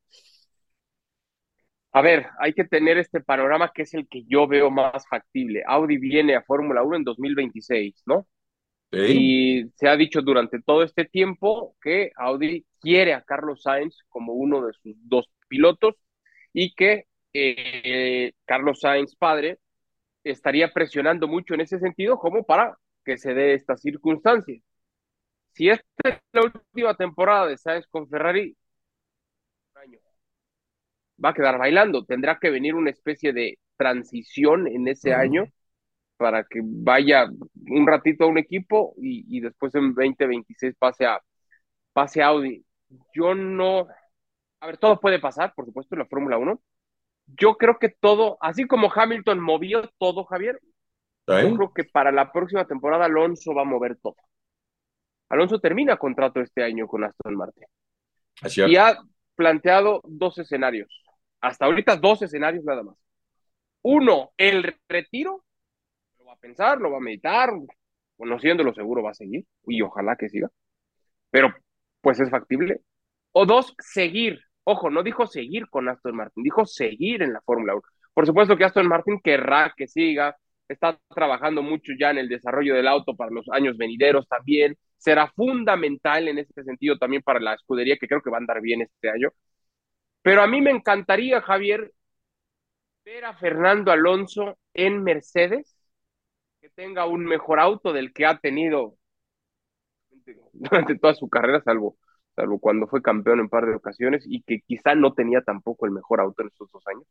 A 1.91 2.01
ver, 2.01 2.25
hay 2.39 2.53
que 2.53 2.63
tener 2.63 2.97
este 2.97 3.21
panorama 3.21 3.71
que 3.71 3.83
es 3.83 3.93
el 3.93 4.07
que 4.07 4.23
yo 4.25 4.47
veo 4.47 4.71
más 4.71 5.07
factible. 5.07 5.63
Audi 5.67 5.97
viene 5.97 6.35
a 6.35 6.41
Fórmula 6.41 6.81
1 6.81 6.97
en 6.97 7.03
2026, 7.03 8.01
¿no? 8.07 8.25
Sí. 8.93 9.63
Y 9.65 9.69
se 9.75 9.89
ha 9.89 9.97
dicho 9.97 10.21
durante 10.21 10.61
todo 10.61 10.83
este 10.83 11.05
tiempo 11.05 11.75
que 11.81 12.11
Audi 12.15 12.65
quiere 12.79 13.13
a 13.13 13.23
Carlos 13.23 13.63
Sainz 13.63 14.03
como 14.07 14.33
uno 14.33 14.65
de 14.65 14.73
sus 14.73 14.95
dos 15.09 15.29
pilotos 15.47 15.95
y 16.53 16.75
que 16.75 17.07
eh, 17.33 18.33
Carlos 18.45 18.81
Sainz 18.81 19.15
padre 19.15 19.57
estaría 20.23 20.71
presionando 20.71 21.27
mucho 21.27 21.55
en 21.55 21.61
ese 21.61 21.79
sentido 21.79 22.17
como 22.19 22.45
para 22.45 22.77
que 23.03 23.17
se 23.17 23.33
dé 23.33 23.55
esta 23.55 23.75
circunstancia. 23.77 24.59
Si 25.53 25.69
esta 25.69 25.85
es 26.05 26.19
la 26.33 26.43
última 26.43 26.95
temporada 26.95 27.47
de 27.47 27.57
Sainz 27.57 27.87
con 27.87 28.07
Ferrari, 28.09 28.55
va 31.23 31.29
a 31.29 31.33
quedar 31.33 31.57
bailando. 31.57 32.05
Tendrá 32.05 32.37
que 32.39 32.49
venir 32.49 32.75
una 32.75 32.89
especie 32.91 33.33
de 33.33 33.57
transición 33.77 34.67
en 34.67 34.87
ese 34.87 35.13
año 35.13 35.45
para 36.17 36.43
que 36.43 36.61
vaya 36.63 37.27
un 37.69 37.87
ratito 37.87 38.23
a 38.23 38.27
un 38.27 38.37
equipo 38.37 38.93
y, 38.97 39.39
después 39.39 39.73
en 39.75 39.93
2026 39.93 40.75
pase 40.77 41.05
a, 41.05 41.21
pase 41.93 42.21
a 42.21 42.27
Audi. 42.27 42.65
Yo 43.13 43.33
no, 43.35 43.87
a 44.59 44.67
ver, 44.67 44.77
todo 44.77 44.99
puede 44.99 45.19
pasar, 45.19 45.53
por 45.55 45.65
supuesto, 45.65 45.95
en 45.95 45.99
la 45.99 46.05
Fórmula 46.05 46.37
1. 46.37 46.61
Yo 47.37 47.55
creo 47.55 47.79
que 47.79 47.89
todo, 47.89 48.37
así 48.41 48.65
como 48.65 48.91
Hamilton 48.93 49.39
movió 49.39 49.89
todo, 49.97 50.25
Javier, 50.25 50.59
yo 51.25 51.55
creo 51.55 51.73
que 51.73 51.85
para 51.85 52.11
la 52.11 52.31
próxima 52.31 52.65
temporada 52.65 53.05
Alonso 53.05 53.53
va 53.53 53.61
a 53.61 53.65
mover 53.65 53.97
todo. 54.01 54.15
Alonso 55.29 55.59
termina 55.59 55.97
contrato 55.97 56.41
este 56.41 56.63
año 56.63 56.85
con 56.85 57.03
Aston 57.03 57.35
Martin. 57.35 57.65
y 58.67 58.75
ha 58.75 58.97
planteado 59.35 60.01
dos 60.03 60.37
escenarios. 60.37 60.89
Hasta 61.41 61.65
ahorita 61.65 61.95
dos 61.95 62.21
escenarios 62.21 62.63
nada 62.65 62.83
más. 62.83 62.95
Uno, 63.81 64.31
el 64.37 64.75
retiro. 64.87 65.43
Pensar, 66.43 66.81
lo 66.81 66.91
va 66.91 66.97
a 66.97 66.99
meditar. 66.99 67.51
Conociéndolo 68.17 68.73
seguro 68.73 69.01
va 69.01 69.11
a 69.11 69.13
seguir. 69.13 69.45
Y 69.65 69.81
ojalá 69.81 70.17
que 70.17 70.27
siga. 70.27 70.49
Pero 71.31 71.53
pues 72.01 72.19
es 72.19 72.29
factible. 72.29 72.81
O 73.31 73.45
dos, 73.45 73.73
seguir. 73.79 74.41
Ojo, 74.65 74.89
no 74.89 75.03
dijo 75.03 75.25
seguir 75.25 75.69
con 75.69 75.87
Aston 75.87 76.15
Martin, 76.17 76.43
dijo 76.43 76.65
seguir 76.65 77.21
en 77.23 77.31
la 77.31 77.41
Fórmula 77.41 77.75
1. 77.75 77.83
Por 78.13 78.25
supuesto 78.25 78.57
que 78.57 78.65
Aston 78.65 78.87
Martin 78.87 79.21
querrá 79.23 79.73
que 79.75 79.87
siga, 79.87 80.35
está 80.67 80.99
trabajando 81.15 81.61
mucho 81.61 81.93
ya 81.97 82.11
en 82.11 82.17
el 82.17 82.29
desarrollo 82.29 82.75
del 82.75 82.89
auto 82.89 83.15
para 83.15 83.31
los 83.31 83.47
años 83.49 83.77
venideros 83.77 84.27
también. 84.27 84.77
Será 84.97 85.31
fundamental 85.31 86.27
en 86.27 86.39
este 86.39 86.63
sentido 86.63 86.97
también 86.97 87.23
para 87.23 87.39
la 87.39 87.53
escudería, 87.53 87.97
que 87.97 88.07
creo 88.07 88.21
que 88.21 88.29
va 88.29 88.37
a 88.37 88.41
andar 88.41 88.61
bien 88.61 88.81
este 88.81 89.09
año. 89.09 89.29
Pero 90.21 90.41
a 90.41 90.47
mí 90.47 90.61
me 90.61 90.71
encantaría, 90.71 91.41
Javier, 91.41 91.91
ver 93.05 93.25
a 93.25 93.33
Fernando 93.33 93.91
Alonso 93.91 94.57
en 94.73 95.03
Mercedes, 95.03 95.77
tenga 96.75 97.05
un 97.05 97.25
mejor 97.25 97.59
auto 97.59 97.93
del 97.93 98.13
que 98.13 98.25
ha 98.25 98.37
tenido 98.39 98.95
durante 100.53 100.97
toda 100.97 101.13
su 101.13 101.29
carrera, 101.29 101.61
salvo, 101.61 101.97
salvo 102.35 102.59
cuando 102.59 102.87
fue 102.87 103.01
campeón 103.01 103.39
en 103.39 103.43
un 103.43 103.49
par 103.49 103.65
de 103.65 103.75
ocasiones 103.75 104.23
y 104.27 104.41
que 104.43 104.61
quizá 104.61 104.95
no 104.95 105.13
tenía 105.13 105.41
tampoco 105.41 105.85
el 105.85 105.91
mejor 105.91 106.21
auto 106.21 106.41
en 106.41 106.49
estos 106.49 106.71
dos 106.71 106.83
años. 106.87 107.03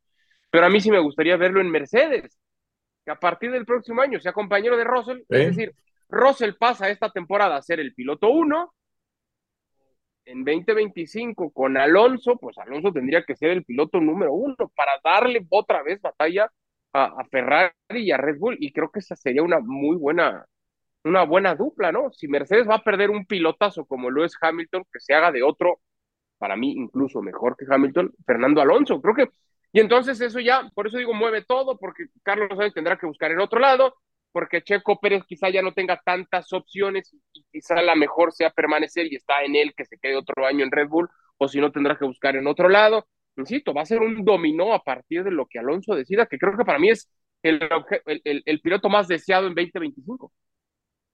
Pero 0.50 0.66
a 0.66 0.70
mí 0.70 0.80
sí 0.80 0.90
me 0.90 1.00
gustaría 1.00 1.36
verlo 1.36 1.60
en 1.60 1.70
Mercedes, 1.70 2.38
que 3.04 3.10
a 3.10 3.18
partir 3.18 3.50
del 3.50 3.66
próximo 3.66 4.02
año 4.02 4.20
sea 4.20 4.32
compañero 4.32 4.76
de 4.76 4.84
Russell, 4.84 5.22
es 5.28 5.46
decir, 5.48 5.74
Russell 6.08 6.52
pasa 6.58 6.90
esta 6.90 7.10
temporada 7.10 7.56
a 7.56 7.62
ser 7.62 7.80
el 7.80 7.94
piloto 7.94 8.28
uno 8.28 8.74
en 10.24 10.44
2025 10.44 11.50
con 11.50 11.76
Alonso, 11.76 12.36
pues 12.36 12.56
Alonso 12.58 12.92
tendría 12.92 13.24
que 13.24 13.34
ser 13.34 13.50
el 13.50 13.64
piloto 13.64 14.00
número 14.00 14.32
uno 14.32 14.56
para 14.74 14.92
darle 15.02 15.44
otra 15.50 15.82
vez 15.82 16.00
batalla 16.00 16.50
a, 16.92 17.24
Ferrari 17.30 17.72
y 17.90 18.10
a 18.10 18.16
Red 18.16 18.38
Bull. 18.38 18.56
Y 18.60 18.72
creo 18.72 18.90
que 18.90 19.00
esa 19.00 19.16
sería 19.16 19.42
una 19.42 19.60
muy 19.60 19.96
buena, 19.96 20.46
una 21.04 21.24
buena 21.24 21.54
dupla, 21.54 21.92
¿no? 21.92 22.10
Si 22.12 22.28
Mercedes 22.28 22.68
va 22.68 22.76
a 22.76 22.84
perder 22.84 23.10
un 23.10 23.26
pilotazo 23.26 23.84
como 23.86 24.10
lo 24.10 24.24
es 24.24 24.36
Hamilton, 24.40 24.84
que 24.92 25.00
se 25.00 25.14
haga 25.14 25.32
de 25.32 25.42
otro, 25.42 25.80
para 26.38 26.56
mí 26.56 26.72
incluso 26.72 27.22
mejor 27.22 27.56
que 27.56 27.66
Hamilton, 27.68 28.12
Fernando 28.26 28.60
Alonso. 28.60 29.00
Creo 29.00 29.14
que, 29.14 29.28
y 29.72 29.80
entonces 29.80 30.20
eso 30.20 30.40
ya, 30.40 30.70
por 30.74 30.86
eso 30.86 30.98
digo, 30.98 31.14
mueve 31.14 31.44
todo, 31.44 31.78
porque 31.78 32.04
Carlos 32.22 32.50
Sainz 32.56 32.74
tendrá 32.74 32.98
que 32.98 33.06
buscar 33.06 33.30
en 33.30 33.40
otro 33.40 33.60
lado, 33.60 33.94
porque 34.32 34.62
Checo 34.62 34.98
Pérez 35.00 35.24
quizá 35.26 35.50
ya 35.50 35.62
no 35.62 35.72
tenga 35.72 36.00
tantas 36.04 36.52
opciones 36.52 37.14
y 37.32 37.44
quizá 37.52 37.80
la 37.82 37.94
mejor 37.94 38.32
sea 38.32 38.50
permanecer 38.50 39.06
y 39.06 39.16
está 39.16 39.42
en 39.44 39.56
él 39.56 39.74
que 39.76 39.84
se 39.84 39.98
quede 39.98 40.16
otro 40.16 40.46
año 40.46 40.64
en 40.64 40.72
Red 40.72 40.88
Bull, 40.88 41.08
o 41.38 41.48
si 41.48 41.60
no 41.60 41.70
tendrá 41.70 41.96
que 41.98 42.04
buscar 42.04 42.36
en 42.36 42.46
otro 42.46 42.68
lado. 42.68 43.06
Insisto, 43.36 43.72
va 43.72 43.82
a 43.82 43.86
ser 43.86 44.00
un 44.00 44.24
dominó 44.24 44.74
a 44.74 44.82
partir 44.82 45.24
de 45.24 45.30
lo 45.30 45.46
que 45.46 45.58
Alonso 45.58 45.94
decida, 45.94 46.26
que 46.26 46.38
creo 46.38 46.56
que 46.56 46.64
para 46.64 46.78
mí 46.78 46.90
es 46.90 47.08
el, 47.42 48.60
piloto 48.62 48.88
más 48.88 49.08
deseado 49.08 49.46
en 49.46 49.54
2025. 49.54 50.32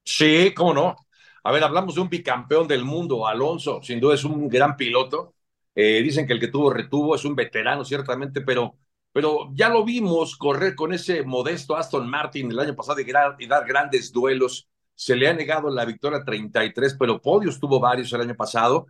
Sí, 0.05 0.53
cómo 0.55 0.75
no. 0.75 0.97
A 1.45 1.53
ver, 1.53 1.63
hablamos 1.63 1.95
de 1.95 2.01
un 2.01 2.09
bicampeón 2.09 2.67
del 2.67 2.85
mundo, 2.85 3.27
Alonso, 3.27 3.81
sin 3.83 4.01
duda 4.01 4.15
es 4.15 4.25
un 4.25 4.49
gran 4.49 4.77
piloto. 4.77 5.35
Eh, 5.75 6.03
dicen 6.03 6.27
que 6.27 6.33
el 6.33 6.41
que 6.41 6.49
tuvo 6.49 6.71
retuvo 6.71 7.15
es 7.15 7.25
un 7.25 7.37
veterano, 7.37 7.85
ciertamente, 7.85 8.41
pero 8.41 8.77
pero 9.13 9.51
ya 9.53 9.69
lo 9.69 9.85
vimos 9.85 10.37
correr 10.37 10.75
con 10.75 10.93
ese 10.93 11.25
modesto 11.25 11.77
Aston 11.77 12.09
Martin 12.09 12.51
el 12.51 12.59
año 12.61 12.77
pasado 12.77 13.01
y, 13.01 13.47
dar 13.47 13.67
grandes 13.67 14.13
duelos. 14.13 14.69
Se 14.95 15.17
le 15.17 15.29
ha 15.29 15.33
negado 15.33 15.71
la 15.71 15.85
victoria 15.85 16.25
33, 16.25 16.97
pero 16.99 17.21
podios 17.21 17.59
tuvo 17.59 17.81
varios 17.81 18.13
el 18.13 18.21
año 18.21 18.37
pasado. 18.37 18.87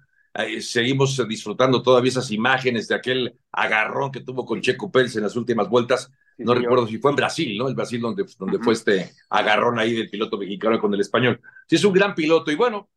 Seguimos 0.60 1.20
disfrutando 1.28 1.82
todavía 1.82 2.10
esas 2.10 2.30
imágenes 2.30 2.88
de 2.88 2.94
aquel 2.94 3.38
agarrón 3.52 4.10
que 4.10 4.20
tuvo 4.20 4.44
con 4.44 4.60
Checo 4.60 4.90
Pérez 4.90 5.16
en 5.16 5.22
las 5.22 5.36
últimas 5.36 5.68
vueltas. 5.68 6.10
no 6.38 6.54
recuerdo 6.54 6.86
si 6.86 6.98
fue 6.98 7.10
en 7.10 7.16
Brasil, 7.16 7.58
¿no? 7.58 7.68
El 7.68 7.74
Brasil 7.74 8.00
donde, 8.00 8.24
donde 8.38 8.58
fue 8.58 8.74
este 8.74 9.12
agarrón 9.30 9.78
ahí 9.78 9.94
del 9.94 10.10
piloto 10.10 10.38
mexicano 10.38 10.78
con 10.78 10.94
el 10.94 11.00
español. 11.00 11.40
Sí, 11.66 11.76
es 11.76 11.84
un 11.84 11.92
gran 11.92 12.14
piloto 12.14 12.50
y 12.50 12.54
bueno, 12.54 12.88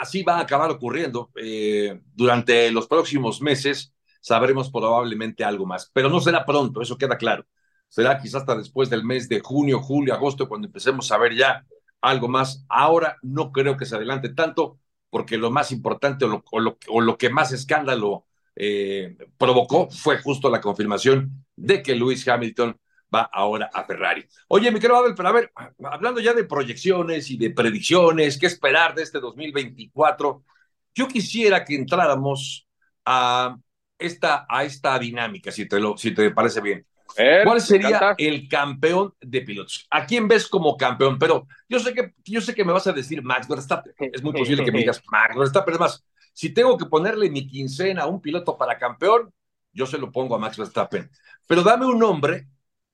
así 0.00 0.22
va 0.22 0.38
a 0.38 0.42
acabar 0.42 0.70
ocurriendo 0.70 1.30
eh, 1.36 2.00
durante 2.14 2.70
los 2.70 2.86
próximos 2.86 3.40
meses 3.40 3.92
sabremos 4.20 4.70
probablemente 4.70 5.44
algo 5.44 5.66
más, 5.66 5.90
pero 5.92 6.08
no 6.08 6.20
será 6.20 6.44
pronto, 6.44 6.82
eso 6.82 6.98
queda 6.98 7.16
claro. 7.16 7.46
Será 7.88 8.20
quizás 8.20 8.42
hasta 8.42 8.56
después 8.56 8.88
del 8.88 9.02
mes 9.02 9.28
de 9.28 9.40
junio, 9.40 9.80
julio, 9.80 10.14
agosto, 10.14 10.48
cuando 10.48 10.68
empecemos 10.68 11.10
a 11.10 11.18
ver 11.18 11.34
ya 11.34 11.66
algo 12.00 12.28
más. 12.28 12.64
Ahora 12.68 13.16
no 13.22 13.50
creo 13.50 13.76
que 13.76 13.86
se 13.86 13.96
adelante 13.96 14.28
tanto, 14.28 14.78
porque 15.10 15.36
lo 15.36 15.50
más 15.50 15.72
importante 15.72 16.24
o 16.24 17.00
lo, 17.00 17.18
que 17.18 17.30
más 17.30 17.52
escándalo 17.52 18.26
eh, 18.56 19.16
provocó 19.36 19.90
fue 19.90 20.18
justo 20.18 20.48
la 20.48 20.60
confirmación 20.60 21.44
de 21.56 21.82
que 21.82 21.94
Lewis 21.94 22.26
Hamilton 22.26 22.78
va 23.14 23.28
ahora 23.32 23.70
a 23.72 23.84
Ferrari. 23.84 24.24
Oye, 24.48 24.70
mi 24.70 24.78
querido 24.78 24.98
Abel, 24.98 25.14
pero 25.16 25.28
a 25.28 25.32
ver, 25.32 25.52
hablando 25.84 26.20
ya 26.20 26.32
de 26.32 26.44
proyecciones 26.44 27.30
y 27.30 27.36
de 27.36 27.50
predicciones, 27.50 28.38
qué 28.38 28.46
esperar 28.46 28.94
de 28.94 29.02
este 29.02 29.18
2024, 29.20 30.44
yo 30.94 31.08
quisiera 31.08 31.64
que 31.64 31.74
entráramos 31.74 32.68
a 33.04 33.56
esta, 33.98 34.46
a 34.48 34.64
esta 34.64 34.98
dinámica, 34.98 35.50
si 35.50 35.66
te, 35.66 35.80
lo, 35.80 35.96
si 35.96 36.14
te 36.14 36.30
parece 36.30 36.60
bien. 36.60 36.86
¿Cuál 37.44 37.60
sería 37.60 38.14
el 38.18 38.48
campeón 38.48 39.14
de 39.20 39.40
pilotos? 39.42 39.86
¿A 39.90 40.06
quién 40.06 40.28
ves 40.28 40.48
como 40.48 40.76
campeón? 40.76 41.18
Pero 41.18 41.46
yo 41.68 41.78
sé 41.78 41.92
que, 41.94 42.14
yo 42.24 42.40
sé 42.40 42.54
que 42.54 42.64
me 42.64 42.72
vas 42.72 42.86
a 42.86 42.92
decir 42.92 43.22
Max 43.22 43.48
Verstappen. 43.48 43.92
Es 43.98 44.22
muy 44.22 44.32
posible 44.32 44.64
que 44.64 44.72
me 44.72 44.78
digas 44.78 45.02
Max 45.10 45.36
Verstappen. 45.36 45.74
Es 45.74 45.80
más, 45.80 46.04
si 46.32 46.52
tengo 46.52 46.76
que 46.78 46.86
ponerle 46.86 47.30
mi 47.30 47.46
quincena 47.46 48.02
a 48.02 48.06
un 48.06 48.20
piloto 48.20 48.56
para 48.56 48.78
campeón, 48.78 49.32
yo 49.72 49.86
se 49.86 49.98
lo 49.98 50.10
pongo 50.10 50.34
a 50.34 50.38
Max 50.38 50.56
Verstappen. 50.56 51.10
Pero 51.46 51.62
dame 51.62 51.86
un 51.86 51.98
nombre 51.98 52.46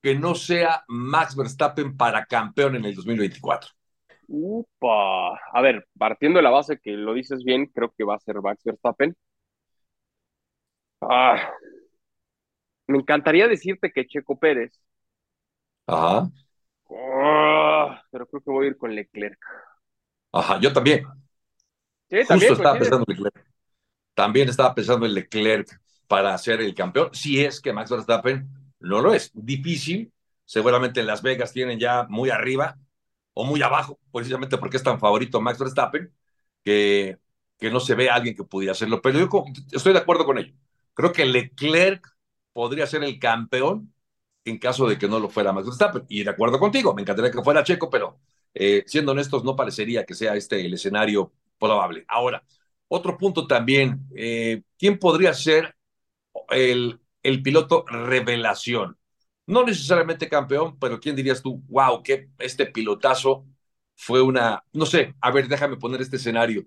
que 0.02 0.14
no 0.14 0.34
sea 0.34 0.84
Max 0.88 1.34
Verstappen 1.34 1.96
para 1.96 2.26
campeón 2.26 2.76
en 2.76 2.84
el 2.84 2.94
2024. 2.94 3.70
Upa. 4.28 5.38
A 5.52 5.60
ver, 5.60 5.86
partiendo 5.96 6.38
de 6.38 6.42
la 6.42 6.50
base 6.50 6.78
que 6.78 6.92
lo 6.92 7.14
dices 7.14 7.44
bien, 7.44 7.66
creo 7.66 7.92
que 7.96 8.04
va 8.04 8.16
a 8.16 8.20
ser 8.20 8.40
Max 8.40 8.62
Verstappen. 8.64 9.16
Ah, 11.00 11.50
me 12.86 12.98
encantaría 12.98 13.48
decirte 13.48 13.92
que 13.92 14.06
Checo 14.06 14.38
Pérez. 14.38 14.72
Ajá. 15.86 16.30
Ah, 16.90 18.02
pero 18.10 18.26
creo 18.26 18.42
que 18.42 18.50
voy 18.50 18.66
a 18.66 18.68
ir 18.70 18.76
con 18.76 18.94
Leclerc. 18.94 19.38
Ajá, 20.32 20.60
yo 20.60 20.72
también. 20.72 21.04
Sí, 22.10 22.24
también. 22.26 22.50
Justo 22.50 22.54
estaba 22.54 22.78
pensando 22.78 23.04
en 23.08 23.16
Leclerc. 23.16 23.46
También 24.14 24.48
estaba 24.48 24.74
pensando 24.74 25.06
en 25.06 25.14
Leclerc 25.14 25.80
para 26.08 26.36
ser 26.38 26.60
el 26.60 26.74
campeón, 26.74 27.10
si 27.12 27.44
es 27.44 27.60
que 27.60 27.72
Max 27.72 27.90
Verstappen 27.90 28.48
no 28.80 29.00
lo 29.02 29.14
es. 29.14 29.30
Difícil, 29.34 30.12
seguramente 30.44 31.00
en 31.00 31.06
Las 31.06 31.22
Vegas 31.22 31.52
tienen 31.52 31.78
ya 31.78 32.06
muy 32.08 32.30
arriba 32.30 32.78
o 33.34 33.44
muy 33.44 33.62
abajo, 33.62 34.00
precisamente 34.12 34.58
porque 34.58 34.78
es 34.78 34.82
tan 34.82 35.00
favorito 35.00 35.40
Max 35.40 35.58
Verstappen, 35.58 36.12
que, 36.64 37.18
que 37.58 37.70
no 37.70 37.80
se 37.80 37.94
ve 37.94 38.10
a 38.10 38.14
alguien 38.16 38.36
que 38.36 38.44
pudiera 38.44 38.72
hacerlo. 38.72 39.02
Pero 39.02 39.18
yo 39.20 39.30
estoy 39.72 39.92
de 39.92 39.98
acuerdo 40.00 40.26
con 40.26 40.38
ello. 40.38 40.54
Creo 40.94 41.12
que 41.12 41.26
Leclerc 41.26 42.15
podría 42.56 42.86
ser 42.86 43.04
el 43.04 43.18
campeón 43.18 43.92
en 44.46 44.56
caso 44.58 44.88
de 44.88 44.96
que 44.96 45.06
no 45.08 45.20
lo 45.20 45.28
fuera 45.28 45.52
Max 45.52 45.66
Verstappen. 45.66 46.06
Y 46.08 46.24
de 46.24 46.30
acuerdo 46.30 46.58
contigo, 46.58 46.94
me 46.94 47.02
encantaría 47.02 47.30
que 47.30 47.42
fuera 47.42 47.62
Checo, 47.62 47.90
pero 47.90 48.18
eh, 48.54 48.82
siendo 48.86 49.12
honestos, 49.12 49.44
no 49.44 49.54
parecería 49.54 50.06
que 50.06 50.14
sea 50.14 50.34
este 50.34 50.64
el 50.64 50.72
escenario 50.72 51.34
probable. 51.58 52.06
Ahora, 52.08 52.42
otro 52.88 53.18
punto 53.18 53.46
también, 53.46 54.08
eh, 54.16 54.62
¿quién 54.78 54.98
podría 54.98 55.34
ser 55.34 55.76
el, 56.48 56.98
el 57.22 57.42
piloto 57.42 57.84
revelación? 57.88 58.96
No 59.46 59.62
necesariamente 59.62 60.26
campeón, 60.26 60.78
pero 60.78 60.98
¿quién 60.98 61.14
dirías 61.14 61.42
tú, 61.42 61.62
wow, 61.68 62.02
que 62.02 62.30
este 62.38 62.64
pilotazo 62.64 63.44
fue 63.96 64.22
una, 64.22 64.64
no 64.72 64.86
sé, 64.86 65.14
a 65.20 65.30
ver, 65.30 65.46
déjame 65.46 65.76
poner 65.76 66.00
este 66.00 66.16
escenario. 66.16 66.64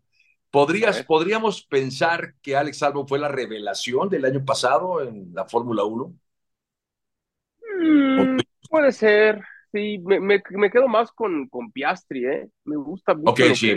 ¿Podrías, 0.51 1.03
¿Podríamos 1.03 1.63
pensar 1.63 2.33
que 2.41 2.55
Alex 2.55 2.81
Albon 2.81 3.07
fue 3.07 3.19
la 3.19 3.27
revelación 3.27 4.09
del 4.09 4.25
año 4.25 4.43
pasado 4.43 5.03
en 5.03 5.31
la 5.33 5.45
Fórmula 5.45 5.83
1? 5.83 6.13
Mm, 7.79 8.37
puede 8.69 8.91
ser, 8.91 9.41
sí, 9.71 9.99
me, 9.99 10.19
me, 10.19 10.71
quedo 10.71 10.87
más 10.87 11.11
con, 11.11 11.47
con 11.49 11.71
Piastri, 11.71 12.25
¿eh? 12.25 12.49
Me 12.65 12.77
gusta 12.77 13.13
mucho 13.13 13.31
okay, 13.31 13.55
sí, 13.55 13.75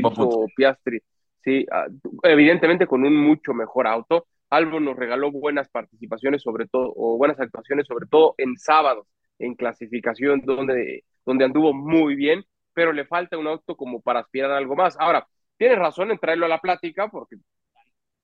Piastri. 0.57 1.03
sí, 1.45 1.67
ah, 1.71 1.87
evidentemente 2.23 2.87
con 2.87 3.05
un 3.05 3.17
mucho 3.17 3.53
mejor 3.53 3.87
auto. 3.87 4.27
Albon 4.49 4.85
nos 4.85 4.97
regaló 4.97 5.31
buenas 5.31 5.69
participaciones, 5.69 6.43
sobre 6.43 6.67
todo, 6.67 6.93
o 6.97 7.19
buenas 7.19 7.39
actuaciones, 7.39 7.87
sobre 7.87 8.07
todo 8.07 8.35
en 8.39 8.57
sábados, 8.57 9.07
en 9.39 9.55
clasificación, 9.55 10.41
donde, 10.41 11.05
donde 11.25 11.45
anduvo 11.45 11.75
muy 11.75 12.15
bien, 12.15 12.45
pero 12.73 12.93
le 12.93 13.05
falta 13.05 13.37
un 13.37 13.47
auto 13.47 13.77
como 13.77 14.01
para 14.01 14.21
aspirar 14.21 14.51
a 14.53 14.57
algo 14.59 14.75
más. 14.75 14.97
Ahora, 14.99 15.27
tienes 15.63 15.79
razón 15.79 16.11
en 16.11 16.19
traerlo 16.19 16.47
a 16.47 16.49
la 16.49 16.59
plática, 16.59 17.07
porque 17.07 17.37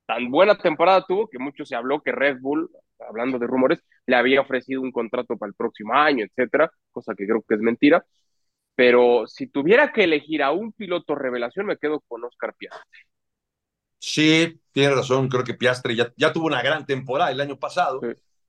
tan 0.07 0.29
buena 0.29 0.59
temporada 0.59 1.05
tuvo 1.07 1.29
que 1.29 1.39
mucho 1.39 1.65
se 1.65 1.77
habló 1.77 2.03
que 2.03 2.11
Red 2.11 2.39
Bull, 2.41 2.69
hablando 2.99 3.39
de 3.39 3.47
rumores, 3.47 3.79
le 4.07 4.17
había 4.17 4.41
ofrecido 4.41 4.81
un 4.81 4.91
contrato 4.91 5.37
para 5.37 5.51
el 5.51 5.55
próximo 5.55 5.95
año, 5.95 6.25
etcétera, 6.25 6.69
cosa 6.91 7.15
que 7.17 7.27
creo 7.27 7.45
que 7.49 7.55
es 7.55 7.61
mentira. 7.61 8.05
Pero 8.75 9.29
si 9.29 9.47
tuviera 9.47 9.93
que 9.93 10.03
elegir 10.03 10.43
a 10.43 10.51
un 10.51 10.73
piloto 10.73 11.15
revelación, 11.15 11.67
me 11.67 11.77
quedo 11.77 12.01
con 12.09 12.25
Oscar 12.25 12.55
Piastri. 12.59 13.01
Sí, 14.01 14.61
tiene 14.73 14.97
razón. 14.97 15.29
Creo 15.29 15.45
que 15.45 15.55
Piastri 15.55 15.95
ya, 15.95 16.13
ya 16.17 16.33
tuvo 16.33 16.49
una 16.49 16.61
gran 16.61 16.87
temporada 16.87 17.31
el 17.31 17.41
año 17.41 17.57
pasado. 17.57 18.01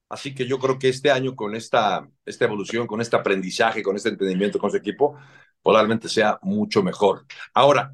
Así 0.10 0.34
que 0.34 0.48
yo 0.48 0.58
creo 0.58 0.80
que 0.80 0.90
este 0.90 1.12
año, 1.12 1.36
con 1.36 1.54
esta, 1.54 2.10
esta 2.26 2.46
evolución, 2.46 2.88
con 2.88 3.02
este 3.02 3.18
aprendizaje, 3.18 3.84
con 3.84 3.96
este 3.96 4.10
entendimiento 4.10 4.58
con 4.58 4.72
su 4.72 4.78
equipo, 4.78 5.16
probablemente 5.62 6.10
sea 6.10 6.40
mucho 6.42 6.82
mejor. 6.82 7.26
Ahora, 7.54 7.94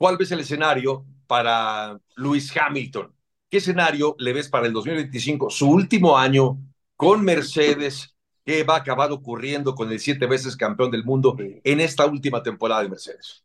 ¿cuál 0.00 0.16
ves 0.16 0.32
el 0.32 0.40
escenario 0.40 1.04
para 1.26 2.00
Lewis 2.16 2.56
Hamilton? 2.56 3.14
¿Qué 3.50 3.58
escenario 3.58 4.16
le 4.18 4.32
ves 4.32 4.48
para 4.48 4.66
el 4.66 4.72
2025, 4.72 5.50
su 5.50 5.68
último 5.70 6.16
año 6.16 6.56
con 6.96 7.22
Mercedes? 7.22 8.16
¿Qué 8.42 8.64
va 8.64 8.76
a 8.76 8.78
acabar 8.78 9.12
ocurriendo 9.12 9.74
con 9.74 9.92
el 9.92 10.00
siete 10.00 10.24
veces 10.24 10.56
campeón 10.56 10.90
del 10.90 11.04
mundo 11.04 11.36
en 11.38 11.80
esta 11.80 12.06
última 12.06 12.42
temporada 12.42 12.82
de 12.82 12.88
Mercedes? 12.88 13.44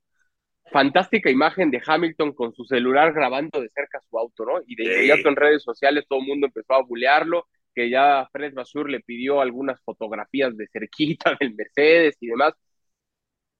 fantástica 0.71 1.29
imagen 1.29 1.71
de 1.71 1.81
Hamilton 1.85 2.33
con 2.33 2.53
su 2.53 2.63
celular 2.63 3.13
grabando 3.13 3.61
de 3.61 3.69
cerca 3.69 3.99
su 4.09 4.17
auto, 4.17 4.45
¿no? 4.45 4.61
Y 4.65 4.75
de 4.75 4.85
inmediato 4.85 5.27
en 5.27 5.35
redes 5.35 5.61
sociales 5.61 6.05
todo 6.07 6.19
el 6.19 6.25
mundo 6.25 6.47
empezó 6.47 6.73
a 6.73 6.83
bulearlo, 6.83 7.47
que 7.73 7.89
ya 7.89 8.27
Fred 8.31 8.53
Basur 8.53 8.89
le 8.89 9.01
pidió 9.01 9.41
algunas 9.41 9.81
fotografías 9.83 10.55
de 10.55 10.67
cerquita 10.71 11.35
del 11.39 11.53
Mercedes 11.53 12.15
y 12.21 12.27
demás. 12.27 12.53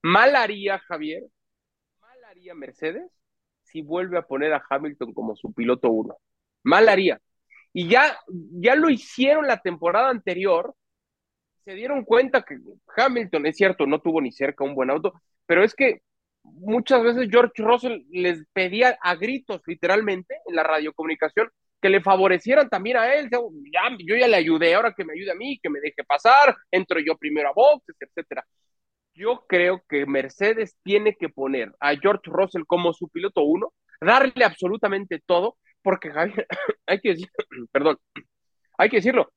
Mal 0.03 0.36
haría 0.36 0.79
Javier, 0.79 1.23
haría 2.45 2.53
Mercedes 2.53 3.12
si 3.63 3.81
vuelve 3.81 4.17
a 4.17 4.21
poner 4.21 4.53
a 4.53 4.63
Hamilton 4.69 5.13
como 5.13 5.36
su 5.36 5.53
piloto 5.53 5.89
uno. 5.89 6.17
Mal 6.63 6.88
haría. 6.88 7.19
Y 7.73 7.89
ya, 7.89 8.17
ya 8.27 8.75
lo 8.75 8.89
hicieron 8.89 9.47
la 9.47 9.58
temporada 9.58 10.10
anterior, 10.10 10.75
se 11.65 11.73
dieron 11.73 12.05
cuenta 12.05 12.43
que 12.43 12.58
Hamilton, 12.95 13.47
es 13.47 13.58
cierto, 13.58 13.86
no 13.88 13.99
tuvo 13.99 14.21
ni 14.21 14.31
cerca 14.31 14.63
un 14.63 14.75
buen 14.75 14.91
auto, 14.91 15.13
pero 15.45 15.63
es 15.63 15.73
que 15.73 16.01
muchas 16.43 17.03
veces 17.03 17.27
George 17.29 17.63
Russell 17.63 18.03
les 18.12 18.45
pedía 18.53 18.97
a 19.01 19.15
gritos, 19.15 19.62
literalmente, 19.65 20.36
en 20.45 20.55
la 20.55 20.63
radiocomunicación, 20.63 21.49
que 21.81 21.89
le 21.89 22.01
favorecieran 22.01 22.69
también 22.69 22.97
a 22.97 23.13
él. 23.13 23.29
Ya, 23.31 23.81
yo 23.99 24.15
ya 24.15 24.27
le 24.27 24.38
ayudé, 24.38 24.75
ahora 24.75 24.93
que 24.93 25.03
me 25.03 25.13
ayude 25.13 25.31
a 25.31 25.36
mí, 25.36 25.60
que 25.62 25.69
me 25.69 25.79
deje 25.79 26.03
pasar, 26.08 26.55
entro 26.71 26.99
yo 26.99 27.17
primero 27.17 27.49
a 27.49 27.53
boxes, 27.53 27.95
etcétera. 27.99 28.45
Yo 29.15 29.45
creo 29.47 29.82
que 29.88 30.06
Mercedes 30.06 30.78
tiene 30.84 31.15
que 31.15 31.30
poner 31.30 31.73
a 31.80 31.95
George 31.95 32.23
Russell 32.25 32.63
como 32.67 32.93
su 32.93 33.08
piloto 33.10 33.43
uno, 33.43 33.73
darle 34.01 34.43
absolutamente 34.45 35.21
todo, 35.25 35.58
porque 35.82 36.12
hay 36.86 36.99
que 36.99 37.10
decir, 37.10 37.30
perdón, 37.71 37.97
hay 38.78 38.89
que 38.89 38.97
decirlo, 38.97 39.32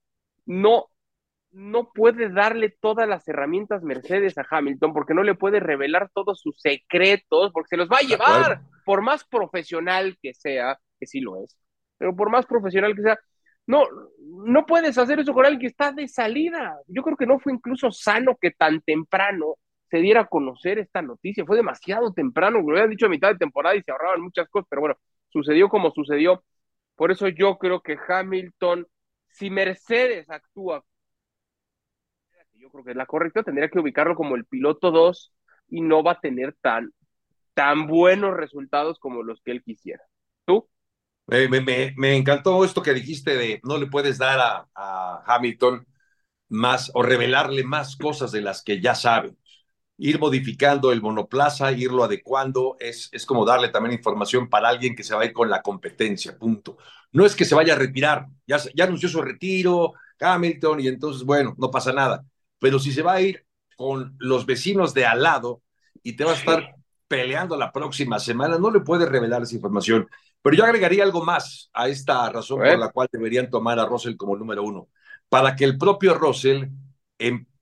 no 0.47 0.91
no 1.51 1.93
puede 1.93 2.29
darle 2.29 2.77
todas 2.81 3.09
las 3.09 3.27
herramientas 3.27 3.83
Mercedes 3.83 4.37
a 4.37 4.47
Hamilton 4.49 4.93
porque 4.93 5.15
no 5.15 5.23
le 5.23 5.35
puede 5.35 5.61
revelar 5.61 6.11
todos 6.13 6.41
sus 6.41 6.61
secretos, 6.61 7.53
porque 7.53 7.69
se 7.69 7.77
los 7.77 7.89
va 7.89 7.99
a 7.99 8.07
llevar, 8.07 8.61
por 8.85 9.03
más 9.03 9.25
profesional 9.25 10.19
que 10.21 10.35
sea, 10.35 10.79
que 11.01 11.07
sí 11.07 11.21
lo 11.21 11.43
es, 11.43 11.57
pero 11.97 12.15
por 12.15 12.31
más 12.31 12.47
profesional 12.47 12.95
que 12.95 13.03
sea, 13.03 13.19
no, 13.67 13.85
no 14.21 14.67
puedes 14.67 14.97
hacer 14.99 15.21
eso 15.21 15.35
con 15.35 15.45
alguien 15.45 15.61
que 15.61 15.67
está 15.67 15.93
de 15.93 16.09
salida. 16.09 16.79
Yo 16.87 17.03
creo 17.03 17.17
que 17.17 17.27
no 17.27 17.39
fue 17.39 17.53
incluso 17.53 17.91
sano 17.91 18.37
que 18.41 18.51
tan 18.51 18.81
temprano 18.81 19.57
se 19.91 19.99
diera 19.99 20.23
a 20.23 20.27
conocer 20.27 20.79
esta 20.79 21.03
noticia, 21.03 21.45
fue 21.45 21.57
demasiado 21.57 22.13
temprano, 22.13 22.61
lo 22.61 22.73
habían 22.73 22.91
dicho 22.91 23.07
a 23.07 23.11
mitad 23.11 23.29
de 23.29 23.39
temporada 23.39 23.77
y 23.77 23.83
se 23.83 23.91
ahorraban 23.91 24.21
muchas 24.23 24.49
cosas, 24.49 24.67
pero 24.71 24.83
bueno, 24.83 24.97
sucedió 25.29 25.69
como 25.69 25.91
sucedió. 25.93 26.45
Por 26.97 27.13
eso 27.13 27.29
yo 27.29 27.59
creo 27.59 27.81
que 27.81 27.97
Hamilton, 28.09 28.87
si 29.29 29.51
Mercedes 29.51 30.29
actúa 30.31 30.85
yo 32.59 32.71
creo 32.71 32.85
que 32.85 32.91
es 32.91 32.97
la 32.97 33.07
correcta, 33.07 33.43
tendría 33.43 33.69
que 33.69 33.79
ubicarlo 33.79 34.15
como 34.15 34.37
el 34.37 34.45
piloto 34.45 34.91
2 34.91 35.33
y 35.69 35.81
no 35.81 36.03
va 36.03 36.13
a 36.13 36.21
tener 36.21 36.57
tan, 36.61 36.93
tan 37.55 37.87
buenos 37.87 38.37
resultados 38.37 38.99
como 38.99 39.23
los 39.23 39.41
que 39.43 39.53
él 39.53 39.63
quisiera. 39.63 40.03
¿Tú? 40.45 40.69
me, 41.27 41.49
me, 41.49 41.95
me, 41.97 42.17
encantó 42.17 42.65
esto 42.65 42.83
que 42.83 42.95
dijiste 42.95 43.37
de 43.37 43.61
no 43.63 43.77
le 43.77 43.87
puedes 43.87 44.19
dar 44.19 44.41
a, 44.41 44.69
a, 44.75 45.23
Hamilton 45.27 45.87
más 46.49 46.91
o 46.95 47.03
revelarle 47.03 47.65
más 47.65 47.97
cosas 47.97 48.33
de 48.33 48.41
las 48.41 48.63
que 48.63 48.81
ya 48.81 48.95
sabe. 48.95 49.35
Ir 49.99 50.19
modificando 50.19 50.93
el 50.93 51.03
monoplaza, 51.03 51.73
irlo 51.73 52.05
adecuando, 52.05 52.77
es, 52.81 53.09
es 53.13 53.27
como 53.27 53.45
darle 53.45 53.69
también 53.69 53.95
información 53.95 54.49
para 54.49 54.69
alguien 54.69 54.95
que 54.97 55.03
se 55.03 55.15
va 55.15 55.23
a 55.23 55.27
ir 55.27 55.33
con 55.33 55.51
la 55.51 55.61
competencia, 55.61 56.39
punto. 56.39 56.79
No 57.13 57.27
es 57.27 57.35
que 57.35 57.45
se 57.45 57.55
vaya 57.55 57.75
a 57.75 57.79
retirar, 57.79 58.27
ya, 58.47 58.59
ya 58.75 58.85
anunció 58.85 59.09
su 59.09 59.21
retiro 59.21 59.93
Hamilton 60.21 60.81
y 60.81 60.89
entonces, 60.89 61.25
bueno, 61.25 61.55
no 61.59 61.71
pasa 61.71 61.93
nada 61.93 62.25
pero 62.59 62.79
si 62.79 62.93
se 62.93 63.03
va 63.03 63.15
a 63.15 63.21
ir 63.21 63.45
con 63.77 64.17
los 64.19 64.47
vecinos 64.47 64.95
de 64.95 65.07
al 65.07 65.23
lado 65.23 65.63
y 66.03 66.15
te 66.15 66.25
va 66.25 66.33
a 66.33 66.35
estar 66.35 66.75
peleando 67.07 67.57
la 67.57 67.73
próxima 67.73 68.19
semana, 68.19 68.59
no 68.59 68.71
le 68.71 68.81
puedes 68.81 69.09
revelar 69.09 69.43
esa 69.43 69.55
información. 69.55 70.09
Pero 70.43 70.57
yo 70.57 70.65
agregaría 70.65 71.05
algo 71.05 71.25
más 71.25 71.71
a 71.73 71.89
esta 71.89 72.29
razón 72.31 72.59
por 72.59 72.79
la 72.79 72.91
cual 72.91 73.09
deberían 73.11 73.51
tomar 73.51 73.79
a 73.79 73.87
Russell 73.87 74.17
como 74.17 74.37
número 74.37 74.63
uno, 74.63 74.89
para 75.29 75.57
que 75.57 75.65
el 75.65 75.79
propio 75.79 76.15
Russell 76.15 76.69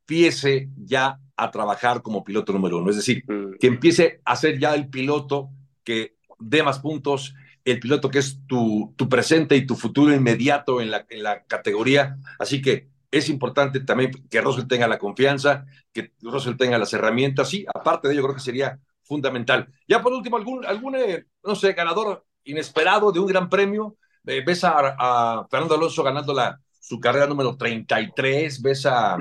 empiece 0.06 0.70
ya 0.76 1.18
a 1.36 1.50
trabajar 1.50 2.00
como 2.00 2.22
piloto 2.22 2.52
número 2.52 2.78
uno, 2.78 2.90
es 2.90 2.96
decir, 2.96 3.24
mm. 3.26 3.58
que 3.58 3.66
empiece 3.66 4.20
a 4.24 4.36
ser 4.36 4.58
ya 4.58 4.74
el 4.74 4.88
piloto 4.88 5.50
que 5.82 6.16
dé 6.38 6.62
más 6.62 6.78
puntos, 6.78 7.34
el 7.64 7.80
piloto 7.80 8.08
que 8.08 8.20
es 8.20 8.38
tu, 8.46 8.94
tu 8.96 9.08
presente 9.08 9.56
y 9.56 9.66
tu 9.66 9.74
futuro 9.74 10.14
inmediato 10.14 10.80
en 10.80 10.92
la, 10.92 11.04
en 11.10 11.24
la 11.24 11.42
categoría. 11.44 12.16
Así 12.38 12.62
que 12.62 12.88
es 13.10 13.28
importante 13.28 13.80
también 13.80 14.12
que 14.30 14.40
Russell 14.40 14.68
tenga 14.68 14.86
la 14.86 14.98
confianza, 14.98 15.66
que 15.92 16.12
Russell 16.22 16.56
tenga 16.56 16.78
las 16.78 16.92
herramientas, 16.92 17.48
sí, 17.48 17.66
aparte 17.74 18.06
de 18.06 18.14
ello 18.14 18.22
creo 18.22 18.34
que 18.34 18.40
sería 18.40 18.78
fundamental. 19.02 19.68
Ya 19.88 20.00
por 20.00 20.12
último, 20.12 20.36
algún, 20.36 20.64
algún 20.64 20.96
eh, 20.96 21.26
no 21.44 21.56
sé, 21.56 21.72
ganador 21.72 22.24
inesperado 22.44 23.10
de 23.10 23.18
un 23.18 23.26
gran 23.26 23.48
premio, 23.48 23.96
eh, 24.24 24.42
ves 24.46 24.62
a, 24.62 25.46
Fernando 25.50 25.74
Alonso 25.74 26.02
ganando 26.04 26.32
la, 26.32 26.60
su 26.78 27.00
carrera 27.00 27.26
número 27.26 27.56
33, 27.56 28.62
ves 28.62 28.86
a, 28.86 29.18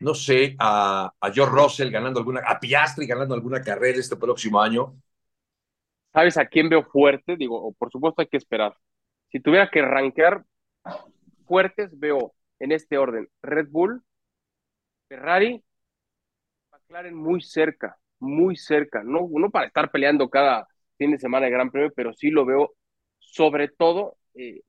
no 0.00 0.14
sé, 0.14 0.56
a, 0.58 1.12
a 1.20 1.32
George 1.32 1.54
Russell 1.54 1.90
ganando 1.90 2.20
alguna, 2.20 2.40
a 2.46 2.58
Piastri 2.60 3.06
ganando 3.06 3.34
alguna 3.34 3.62
carrera 3.62 3.98
este 3.98 4.16
próximo 4.16 4.60
año. 4.60 4.94
¿Sabes 6.12 6.36
a 6.38 6.46
quién 6.46 6.68
veo 6.68 6.84
fuerte? 6.84 7.36
Digo, 7.36 7.72
por 7.74 7.90
supuesto 7.90 8.22
hay 8.22 8.28
que 8.28 8.36
esperar. 8.36 8.74
Si 9.30 9.40
tuviera 9.40 9.70
que 9.70 9.82
rankear 9.82 10.44
fuertes, 11.46 11.90
veo 11.98 12.34
en 12.58 12.72
este 12.72 12.98
orden. 12.98 13.28
Red 13.42 13.68
Bull, 13.70 14.02
Ferrari, 15.08 15.62
McLaren 16.72 17.14
muy 17.14 17.40
cerca, 17.42 17.96
muy 18.18 18.56
cerca. 18.56 19.02
No, 19.04 19.28
no 19.30 19.50
para 19.50 19.66
estar 19.66 19.90
peleando 19.90 20.28
cada 20.30 20.66
fin 20.98 21.10
de 21.12 21.18
semana 21.18 21.46
de 21.46 21.52
Gran 21.52 21.70
Premio, 21.70 21.92
pero 21.94 22.12
sí 22.12 22.30
lo 22.30 22.44
veo 22.44 22.74
sobre 23.18 23.68
todo. 23.68 24.16
Eh, 24.34 24.62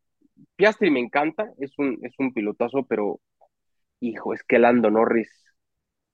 Piastri 0.55 0.91
me 0.91 0.99
encanta, 0.99 1.51
es 1.59 1.77
un, 1.77 1.99
es 2.03 2.13
un 2.19 2.33
pilotazo, 2.33 2.85
pero 2.85 3.19
hijo, 3.99 4.33
es 4.33 4.43
que 4.43 4.59
Lando 4.59 4.89
Norris 4.89 5.29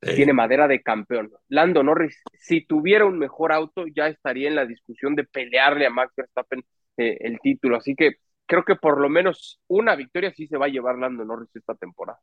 tiene 0.01 0.33
madera 0.33 0.67
de 0.67 0.81
campeón. 0.81 1.31
Lando 1.47 1.83
Norris, 1.83 2.21
si 2.33 2.65
tuviera 2.65 3.05
un 3.05 3.19
mejor 3.19 3.51
auto, 3.51 3.85
ya 3.87 4.07
estaría 4.07 4.47
en 4.47 4.55
la 4.55 4.65
discusión 4.65 5.15
de 5.15 5.25
pelearle 5.25 5.85
a 5.85 5.91
Max 5.91 6.13
Verstappen 6.15 6.63
eh, 6.97 7.17
el 7.21 7.39
título. 7.39 7.77
Así 7.77 7.95
que 7.95 8.15
creo 8.47 8.63
que 8.63 8.75
por 8.75 8.99
lo 8.99 9.09
menos 9.09 9.59
una 9.67 9.95
victoria 9.95 10.33
sí 10.33 10.47
se 10.47 10.57
va 10.57 10.65
a 10.65 10.69
llevar 10.69 10.97
Lando 10.97 11.23
Norris 11.23 11.55
esta 11.55 11.75
temporada. 11.75 12.19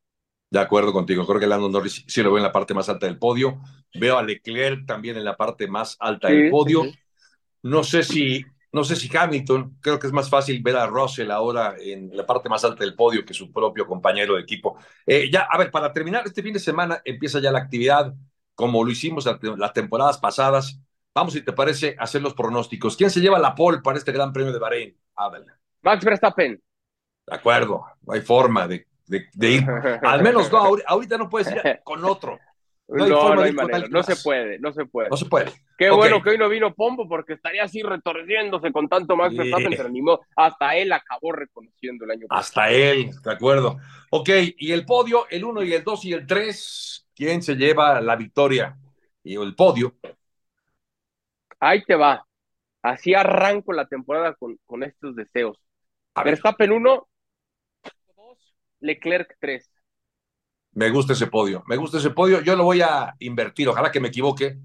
De 0.51 0.59
acuerdo 0.59 0.93
contigo, 0.93 1.27
creo 1.27 1.39
que 1.39 1.47
Lando 1.47 1.69
Norris 1.69 2.05
sí 2.09 2.23
lo 2.23 2.31
veo 2.31 2.39
en 2.39 2.45
la 2.45 2.53
parte 2.53 2.75
más 2.75 2.89
alta 2.89 3.07
del 3.07 3.19
podio. 3.19 3.61
Veo 3.95 4.19
a 4.19 4.23
Leclerc 4.23 4.87
también 4.87 5.17
en 5.17 5.25
la 5.25 5.37
parte 5.37 5.69
más 5.69 5.97
alta 6.01 6.29
del 6.29 6.51
podio. 6.51 6.85
No 7.63 7.85
sé 7.85 8.03
si 8.03 8.45
no 8.73 8.85
sé 8.85 8.97
si 8.97 9.15
Hamilton, 9.15 9.79
creo 9.81 9.99
que 9.99 10.07
es 10.07 10.13
más 10.13 10.29
fácil 10.29 10.63
ver 10.63 10.77
a 10.77 10.87
Russell 10.87 11.31
ahora 11.31 11.75
en 11.79 12.15
la 12.15 12.27
parte 12.27 12.49
más 12.49 12.65
alta 12.65 12.85
del 12.85 12.95
podio 12.95 13.25
que 13.25 13.35
su 13.35 13.53
propio 13.53 13.87
compañero 13.87 14.35
de 14.35 14.43
equipo. 14.43 14.77
Eh, 15.07 15.31
ya, 15.33 15.49
a 15.51 15.57
ver, 15.59 15.71
para 15.71 15.93
terminar, 15.93 16.25
este 16.27 16.43
fin 16.43 16.53
de 16.53 16.59
semana 16.59 17.01
empieza 17.05 17.41
ya 17.41 17.51
la 17.51 17.61
actividad, 17.61 18.15
como 18.55 18.85
lo 18.85 18.91
hicimos 18.91 19.27
las 19.57 19.73
temporadas 19.73 20.19
pasadas. 20.19 20.81
Vamos, 21.15 21.33
si 21.33 21.43
te 21.43 21.53
parece, 21.53 21.97
a 21.99 22.05
hacer 22.05 22.21
los 22.23 22.35
pronósticos. 22.35 22.97
¿Quién 22.97 23.11
se 23.11 23.21
lleva 23.21 23.39
la 23.39 23.55
pole 23.55 23.79
para 23.83 23.99
este 23.99 24.13
Gran 24.13 24.33
Premio 24.33 24.53
de 24.53 24.59
Bahrein? 24.59 24.97
Ábel. 25.17 25.45
Max 25.83 26.05
Verstappen. 26.05 26.63
De 27.27 27.35
acuerdo, 27.35 27.85
no 28.03 28.13
hay 28.13 28.21
forma 28.21 28.69
de, 28.69 28.87
de, 29.07 29.51
ir. 29.51 29.67
Al 30.03 30.23
menos 30.23 30.51
no, 30.53 30.77
ahorita 30.87 31.19
no 31.19 31.29
puedes 31.29 31.51
ir 31.51 31.81
con 31.85 32.05
otro. 32.05 32.39
No, 32.89 33.35
no, 33.35 33.43
hay 33.43 33.53
manera. 33.53 33.87
no 33.89 34.03
se 34.03 34.17
puede, 34.17 34.59
no 34.59 34.73
se 34.73 34.87
puede. 34.87 35.11
No 35.11 35.17
se 35.17 35.27
puede. 35.27 35.53
Qué 35.77 35.91
bueno 35.91 36.23
que 36.23 36.31
hoy 36.31 36.39
no 36.39 36.49
vino 36.49 36.75
Pombo 36.75 37.07
porque 37.07 37.35
estaría 37.35 37.65
así 37.65 37.83
retorciéndose 37.83 38.73
con 38.73 38.89
tanto 38.89 39.15
Max 39.15 39.37
Verstappen, 39.37 39.77
se 39.77 39.83
animó. 39.83 40.21
Hasta 40.35 40.75
él 40.75 40.91
acabó 40.93 41.33
reconociendo 41.33 42.07
el 42.07 42.13
año 42.13 42.27
pasado. 42.27 42.41
Hasta 42.41 42.71
él, 42.71 43.11
de 43.23 43.31
acuerdo. 43.31 43.77
Ok, 44.11 44.31
y 44.57 44.73
el 44.73 44.87
podio, 44.87 45.27
el 45.29 45.45
1 45.45 45.63
y 45.65 45.75
el 45.75 45.85
2 45.85 46.05
y 46.07 46.13
el 46.15 46.27
3, 46.27 47.09
¿quién 47.15 47.43
se 47.43 47.57
lleva 47.57 48.01
la 48.01 48.17
victoria? 48.17 48.75
Y 49.23 49.37
el 49.37 49.55
podio. 49.55 49.95
Ahí 51.61 51.85
te 51.85 51.95
va. 51.95 52.27
Así 52.81 53.13
arranco 53.13 53.75
la 53.75 53.87
temporada 53.87 54.35
con, 54.35 54.59
con 54.65 54.83
estos 54.83 55.15
deseos. 55.15 55.59
Verstappen 56.25 56.73
1, 56.73 57.09
2, 58.17 58.55
Leclerc 58.81 59.37
3. 59.39 59.71
Me 60.79 60.91
gusta 60.91 61.13
ese 61.13 61.27
podio, 61.27 61.65
me 61.67 61.77
gusta 61.77 61.99
ese 61.99 62.11
podio. 62.11 62.41
Yo 62.41 62.55
lo 62.55 62.63
voy 62.63 62.83
a 62.83 63.17
invertir, 63.19 63.69
ojalá 63.69 63.91
que 63.91 63.99
me 63.99 64.09
equivoque, 64.09 64.61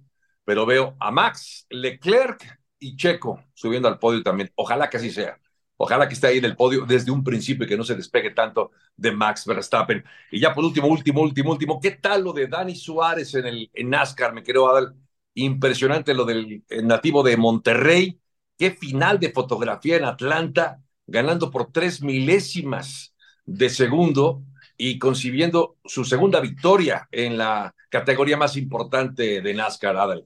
pero 0.45 0.63
veo 0.63 0.95
a 0.99 1.09
Max, 1.09 1.65
Leclerc 1.71 2.59
y 2.77 2.95
Checo 2.95 3.43
subiendo 3.55 3.87
al 3.87 3.97
podio 3.97 4.21
también. 4.21 4.51
Ojalá 4.53 4.91
que 4.91 4.97
así 4.97 5.09
sea. 5.09 5.39
Ojalá 5.75 6.07
que 6.07 6.13
esté 6.13 6.27
ahí 6.27 6.37
en 6.37 6.45
el 6.45 6.55
podio 6.55 6.85
desde 6.85 7.09
un 7.09 7.23
principio 7.23 7.65
y 7.65 7.67
que 7.67 7.75
no 7.75 7.83
se 7.83 7.95
despegue 7.95 8.29
tanto 8.29 8.69
de 8.95 9.11
Max 9.11 9.47
Verstappen. 9.47 10.03
Y 10.29 10.39
ya 10.39 10.53
por 10.53 10.63
último, 10.63 10.87
último, 10.87 11.19
último, 11.21 11.49
último, 11.51 11.79
¿qué 11.81 11.89
tal 11.89 12.23
lo 12.23 12.31
de 12.31 12.45
Dani 12.45 12.75
Suárez 12.75 13.33
en 13.33 13.47
el 13.47 13.71
NASCAR? 13.83 14.33
Me 14.35 14.43
quiero 14.43 14.71
dar 14.71 14.93
impresionante 15.33 16.13
lo 16.13 16.25
del 16.25 16.63
nativo 16.83 17.23
de 17.23 17.37
Monterrey. 17.37 18.19
Qué 18.55 18.69
final 18.69 19.19
de 19.19 19.31
fotografía 19.31 19.97
en 19.97 20.05
Atlanta, 20.05 20.79
ganando 21.07 21.49
por 21.49 21.71
tres 21.71 22.03
milésimas 22.03 23.15
de 23.45 23.71
segundo 23.71 24.43
y 24.85 24.99
concibiendo 24.99 25.77
su 25.85 26.03
segunda 26.03 26.41
victoria 26.41 27.07
en 27.09 27.37
la 27.37 27.73
categoría 27.89 28.35
más 28.35 28.57
importante 28.57 29.41
de 29.41 29.53
NASCAR, 29.53 29.95
Adel. 29.95 30.25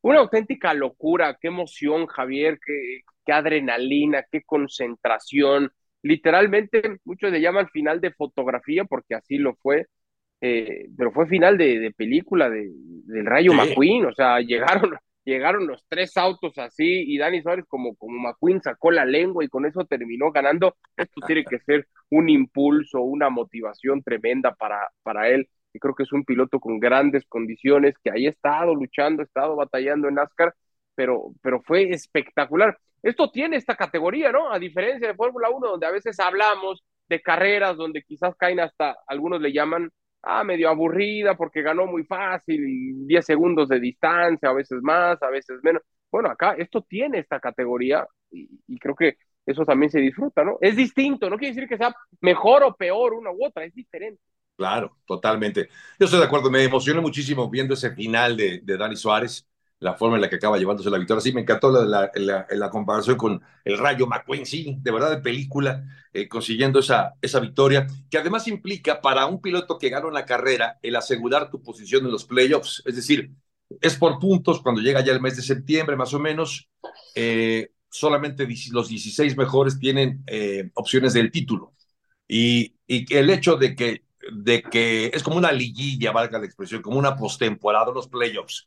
Una 0.00 0.20
auténtica 0.20 0.72
locura, 0.74 1.36
qué 1.40 1.48
emoción, 1.48 2.06
Javier, 2.06 2.60
qué, 2.64 3.00
qué 3.26 3.32
adrenalina, 3.32 4.24
qué 4.30 4.42
concentración. 4.42 5.72
Literalmente, 6.02 6.98
muchos 7.04 7.32
le 7.32 7.40
llaman 7.40 7.68
final 7.70 8.00
de 8.00 8.12
fotografía 8.12 8.84
porque 8.84 9.16
así 9.16 9.38
lo 9.38 9.56
fue, 9.56 9.86
eh, 10.40 10.86
pero 10.96 11.10
fue 11.10 11.26
final 11.26 11.58
de, 11.58 11.92
película 11.96 12.48
de, 12.48 12.68
del 12.70 13.26
Rayo 13.26 13.54
McQueen, 13.54 14.06
o 14.06 14.14
sea, 14.14 14.38
llegaron, 14.38 14.94
llegaron 15.24 15.66
los 15.66 15.84
tres 15.88 16.16
autos 16.16 16.58
así 16.58 17.04
y 17.06 17.18
Dani 17.18 17.42
Suárez 17.42 17.64
como, 17.68 17.94
como 17.96 18.18
McQueen 18.18 18.62
sacó 18.62 18.90
la 18.90 19.04
lengua 19.04 19.44
y 19.44 19.48
con 19.48 19.66
eso 19.66 19.84
terminó 19.84 20.30
ganando. 20.32 20.76
Esto 20.96 21.20
tiene 21.26 21.44
que 21.44 21.58
ser 21.60 21.88
un 22.10 22.28
impulso, 22.28 23.00
una 23.00 23.30
motivación 23.30 24.02
tremenda 24.02 24.54
para, 24.54 24.88
para 25.02 25.28
él. 25.28 25.48
Y 25.72 25.78
creo 25.78 25.94
que 25.94 26.04
es 26.04 26.12
un 26.12 26.24
piloto 26.24 26.60
con 26.60 26.78
grandes 26.78 27.24
condiciones, 27.26 27.94
que 28.02 28.10
ahí 28.10 28.26
ha 28.26 28.30
estado 28.30 28.74
luchando, 28.74 29.22
ha 29.22 29.24
estado 29.24 29.56
batallando 29.56 30.08
en 30.08 30.14
NASCAR, 30.14 30.54
pero, 30.94 31.32
pero 31.42 31.60
fue 31.62 31.90
espectacular. 31.90 32.78
Esto 33.02 33.30
tiene 33.30 33.56
esta 33.56 33.74
categoría, 33.74 34.30
¿no? 34.30 34.52
A 34.52 34.58
diferencia 34.58 35.08
de 35.08 35.14
Fórmula 35.14 35.50
1, 35.50 35.68
donde 35.68 35.86
a 35.86 35.90
veces 35.90 36.18
hablamos 36.20 36.84
de 37.08 37.20
carreras 37.20 37.76
donde 37.76 38.02
quizás 38.02 38.34
caen 38.36 38.60
hasta, 38.60 38.96
algunos 39.06 39.40
le 39.40 39.52
llaman 39.52 39.90
ah, 40.26 40.44
medio 40.44 40.68
aburrida 40.68 41.36
porque 41.36 41.62
ganó 41.62 41.86
muy 41.86 42.04
fácil 42.04 42.64
y 42.66 43.06
10 43.06 43.24
segundos 43.24 43.68
de 43.68 43.80
distancia, 43.80 44.48
a 44.48 44.52
veces 44.52 44.80
más, 44.82 45.22
a 45.22 45.30
veces 45.30 45.60
menos. 45.62 45.82
Bueno, 46.10 46.30
acá 46.30 46.54
esto 46.58 46.82
tiene 46.82 47.18
esta 47.18 47.40
categoría 47.40 48.06
y, 48.30 48.78
creo 48.78 48.94
que 48.94 49.16
eso 49.46 49.64
también 49.64 49.90
se 49.90 50.00
disfruta, 50.00 50.42
¿no? 50.42 50.58
Es 50.60 50.76
distinto, 50.76 51.28
no 51.28 51.36
quiere 51.36 51.54
decir 51.54 51.68
que 51.68 51.76
sea 51.76 51.94
mejor 52.20 52.62
o 52.64 52.74
peor 52.74 53.14
una 53.14 53.30
u 53.30 53.44
otra, 53.44 53.64
es 53.64 53.74
diferente. 53.74 54.20
Claro, 54.56 54.98
totalmente. 55.04 55.68
Yo 55.98 56.04
estoy 56.06 56.20
de 56.20 56.26
acuerdo, 56.26 56.50
me 56.50 56.62
emocioné 56.62 57.00
muchísimo 57.00 57.50
viendo 57.50 57.74
ese 57.74 57.94
final 57.94 58.36
de, 58.36 58.60
de 58.62 58.76
Dani 58.76 58.96
Suárez 58.96 59.46
la 59.84 59.92
forma 59.92 60.16
en 60.16 60.22
la 60.22 60.30
que 60.30 60.36
acaba 60.36 60.56
llevándose 60.56 60.88
la 60.88 60.96
victoria. 60.96 61.20
Sí, 61.20 61.34
me 61.34 61.42
encantó 61.42 61.70
la, 61.70 62.10
la, 62.14 62.70
comparación 62.70 63.18
con 63.18 63.42
el 63.66 63.76
Rayo 63.76 64.06
McQueen, 64.06 64.46
sí, 64.46 64.78
de 64.80 64.90
verdad 64.90 65.10
de 65.10 65.18
película, 65.18 65.84
eh, 66.10 66.26
consiguiendo 66.26 66.78
esa, 66.78 67.12
esa 67.20 67.38
victoria, 67.38 67.86
que 68.08 68.16
además 68.16 68.48
implica 68.48 69.02
para 69.02 69.26
un 69.26 69.42
piloto 69.42 69.78
que 69.78 69.90
gana 69.90 70.06
una 70.06 70.24
carrera 70.24 70.78
el 70.80 70.96
asegurar 70.96 71.50
tu 71.50 71.62
posición 71.62 72.06
en 72.06 72.12
los 72.12 72.24
playoffs, 72.24 72.82
es 72.86 72.96
decir, 72.96 73.32
es 73.78 73.94
por 73.96 74.18
puntos 74.18 74.62
cuando 74.62 74.80
llega 74.80 75.04
ya 75.04 75.12
el 75.12 75.20
mes 75.20 75.36
de 75.36 75.42
septiembre 75.42 75.96
más 75.96 76.14
o 76.14 76.18
menos, 76.18 76.70
eh, 77.14 77.68
solamente 77.90 78.48
los 78.72 78.88
16 78.88 79.36
mejores 79.36 79.78
tienen 79.78 80.24
eh, 80.26 80.70
opciones 80.72 81.12
del 81.12 81.30
título. 81.30 81.74
Y, 82.26 82.74
y 82.86 83.14
el 83.14 83.28
hecho 83.28 83.56
de 83.56 83.76
que, 83.76 84.04
de 84.32 84.62
que 84.62 85.10
es 85.12 85.22
como 85.22 85.36
una 85.36 85.52
liguilla, 85.52 86.10
valga 86.10 86.38
la 86.38 86.46
expresión, 86.46 86.80
como 86.80 86.98
una 86.98 87.16
postemporada, 87.16 87.92
los 87.92 88.08
playoffs, 88.08 88.66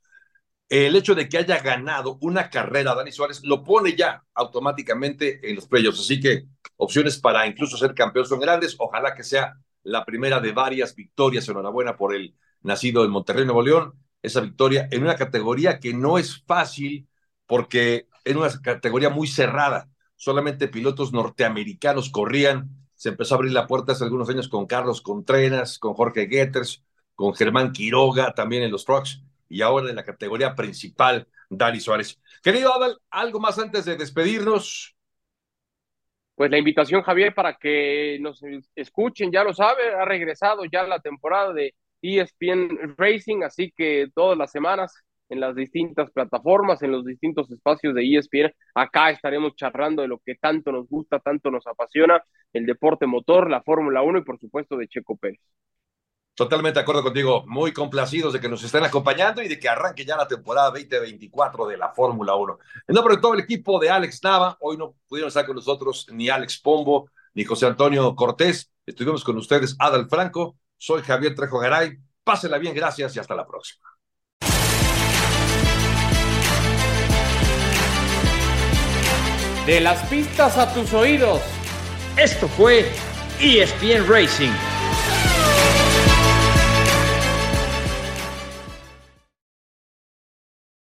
el 0.69 0.95
hecho 0.95 1.15
de 1.15 1.29
que 1.29 1.37
haya 1.37 1.59
ganado 1.59 2.17
una 2.21 2.49
carrera 2.49 2.93
Dani 2.93 3.11
Suárez 3.11 3.41
lo 3.43 3.63
pone 3.63 3.95
ya 3.95 4.23
automáticamente 4.33 5.49
en 5.49 5.55
los 5.55 5.67
playoffs. 5.67 5.99
Así 5.99 6.19
que 6.19 6.45
opciones 6.75 7.17
para 7.19 7.47
incluso 7.47 7.77
ser 7.77 7.93
campeón 7.93 8.25
son 8.25 8.39
grandes. 8.39 8.75
Ojalá 8.77 9.15
que 9.15 9.23
sea 9.23 9.57
la 9.83 10.03
primera 10.03 10.39
de 10.39 10.51
varias 10.51 10.93
victorias. 10.95 11.47
Enhorabuena 11.47 11.95
por 11.95 12.13
el 12.13 12.35
nacido 12.61 13.05
en 13.05 13.11
Monterrey, 13.11 13.45
Nuevo 13.45 13.61
León. 13.61 13.93
Esa 14.21 14.41
victoria 14.41 14.89
en 14.91 15.03
una 15.03 15.15
categoría 15.15 15.79
que 15.79 15.93
no 15.93 16.17
es 16.17 16.43
fácil 16.45 17.07
porque 17.45 18.07
en 18.25 18.37
una 18.37 18.49
categoría 18.61 19.09
muy 19.09 19.27
cerrada. 19.27 19.89
Solamente 20.15 20.67
pilotos 20.67 21.13
norteamericanos 21.13 22.09
corrían. 22.09 22.69
Se 22.93 23.09
empezó 23.09 23.35
a 23.35 23.37
abrir 23.37 23.53
la 23.53 23.67
puerta 23.67 23.93
hace 23.93 24.03
algunos 24.03 24.27
años 24.29 24.49
con 24.49 24.65
Carlos 24.65 25.01
Contreras, 25.01 25.79
con 25.79 25.93
Jorge 25.93 26.27
Getters, 26.27 26.83
con 27.15 27.33
Germán 27.35 27.71
Quiroga 27.71 28.33
también 28.33 28.63
en 28.63 28.71
los 28.71 28.83
trucks 28.83 29.21
y 29.49 29.61
ahora 29.61 29.89
en 29.89 29.95
la 29.95 30.03
categoría 30.03 30.55
principal, 30.55 31.27
Dani 31.49 31.79
Suárez. 31.79 32.19
Querido 32.43 32.73
Adal, 32.73 32.97
¿algo 33.09 33.39
más 33.39 33.57
antes 33.59 33.85
de 33.85 33.95
despedirnos? 33.95 34.95
Pues 36.35 36.51
la 36.51 36.57
invitación, 36.59 37.01
Javier, 37.01 37.33
para 37.33 37.55
que 37.55 38.19
nos 38.21 38.41
escuchen, 38.75 39.31
ya 39.31 39.43
lo 39.43 39.53
sabe, 39.53 39.93
ha 39.95 40.05
regresado 40.05 40.65
ya 40.71 40.83
la 40.83 40.99
temporada 40.99 41.51
de 41.51 41.73
ESPN 42.01 42.95
Racing, 42.95 43.41
así 43.43 43.73
que 43.75 44.07
todas 44.13 44.37
las 44.37 44.51
semanas 44.51 44.93
en 45.29 45.39
las 45.39 45.55
distintas 45.55 46.11
plataformas, 46.11 46.81
en 46.83 46.91
los 46.91 47.05
distintos 47.05 47.51
espacios 47.51 47.95
de 47.95 48.03
ESPN, 48.03 48.53
acá 48.75 49.09
estaremos 49.09 49.55
charlando 49.55 50.01
de 50.01 50.07
lo 50.07 50.19
que 50.19 50.35
tanto 50.35 50.71
nos 50.71 50.87
gusta, 50.87 51.19
tanto 51.19 51.51
nos 51.51 51.65
apasiona, 51.67 52.23
el 52.53 52.65
deporte 52.65 53.07
motor, 53.07 53.49
la 53.49 53.63
Fórmula 53.63 54.01
1 54.03 54.19
y 54.19 54.23
por 54.23 54.39
supuesto 54.39 54.77
de 54.77 54.87
Checo 54.87 55.17
Pérez. 55.17 55.41
Totalmente 56.37 56.77
de 56.77 56.81
acuerdo 56.83 57.01
contigo, 57.01 57.43
muy 57.47 57.73
complacidos 57.73 58.31
de 58.31 58.39
que 58.39 58.47
nos 58.47 58.63
estén 58.63 58.83
acompañando 58.83 59.41
y 59.41 59.47
de 59.47 59.57
que 59.57 59.67
arranque 59.67 60.05
ya 60.05 60.15
la 60.15 60.27
temporada 60.27 60.69
2024 60.69 61.65
de 61.65 61.77
la 61.77 61.89
Fórmula 61.89 62.35
1. 62.35 62.59
En 62.89 62.93
nombre 62.93 63.15
de 63.15 63.21
todo 63.23 63.33
el 63.33 63.39
equipo 63.39 63.79
de 63.79 63.89
Alex 63.89 64.23
Nava, 64.23 64.55
hoy 64.59 64.77
no 64.77 64.93
pudieron 65.07 65.29
estar 65.29 65.47
con 65.47 65.55
nosotros 65.55 66.05
ni 66.11 66.29
Alex 66.29 66.59
Pombo 66.59 67.09
ni 67.33 67.43
José 67.43 67.65
Antonio 67.65 68.15
Cortés. 68.15 68.71
Estuvimos 68.85 69.23
con 69.23 69.35
ustedes, 69.37 69.75
Adal 69.79 70.07
Franco. 70.07 70.57
Soy 70.77 71.01
Javier 71.01 71.33
Trejo 71.33 71.57
Garay. 71.57 71.97
Pásenla 72.23 72.59
bien, 72.59 72.75
gracias 72.75 73.15
y 73.15 73.19
hasta 73.19 73.33
la 73.33 73.47
próxima. 73.47 73.87
De 79.65 79.79
las 79.81 80.07
pistas 80.07 80.55
a 80.59 80.71
tus 80.71 80.93
oídos. 80.93 81.41
Esto 82.15 82.47
fue 82.47 82.91
ESPN 83.41 84.07
Racing 84.07 84.76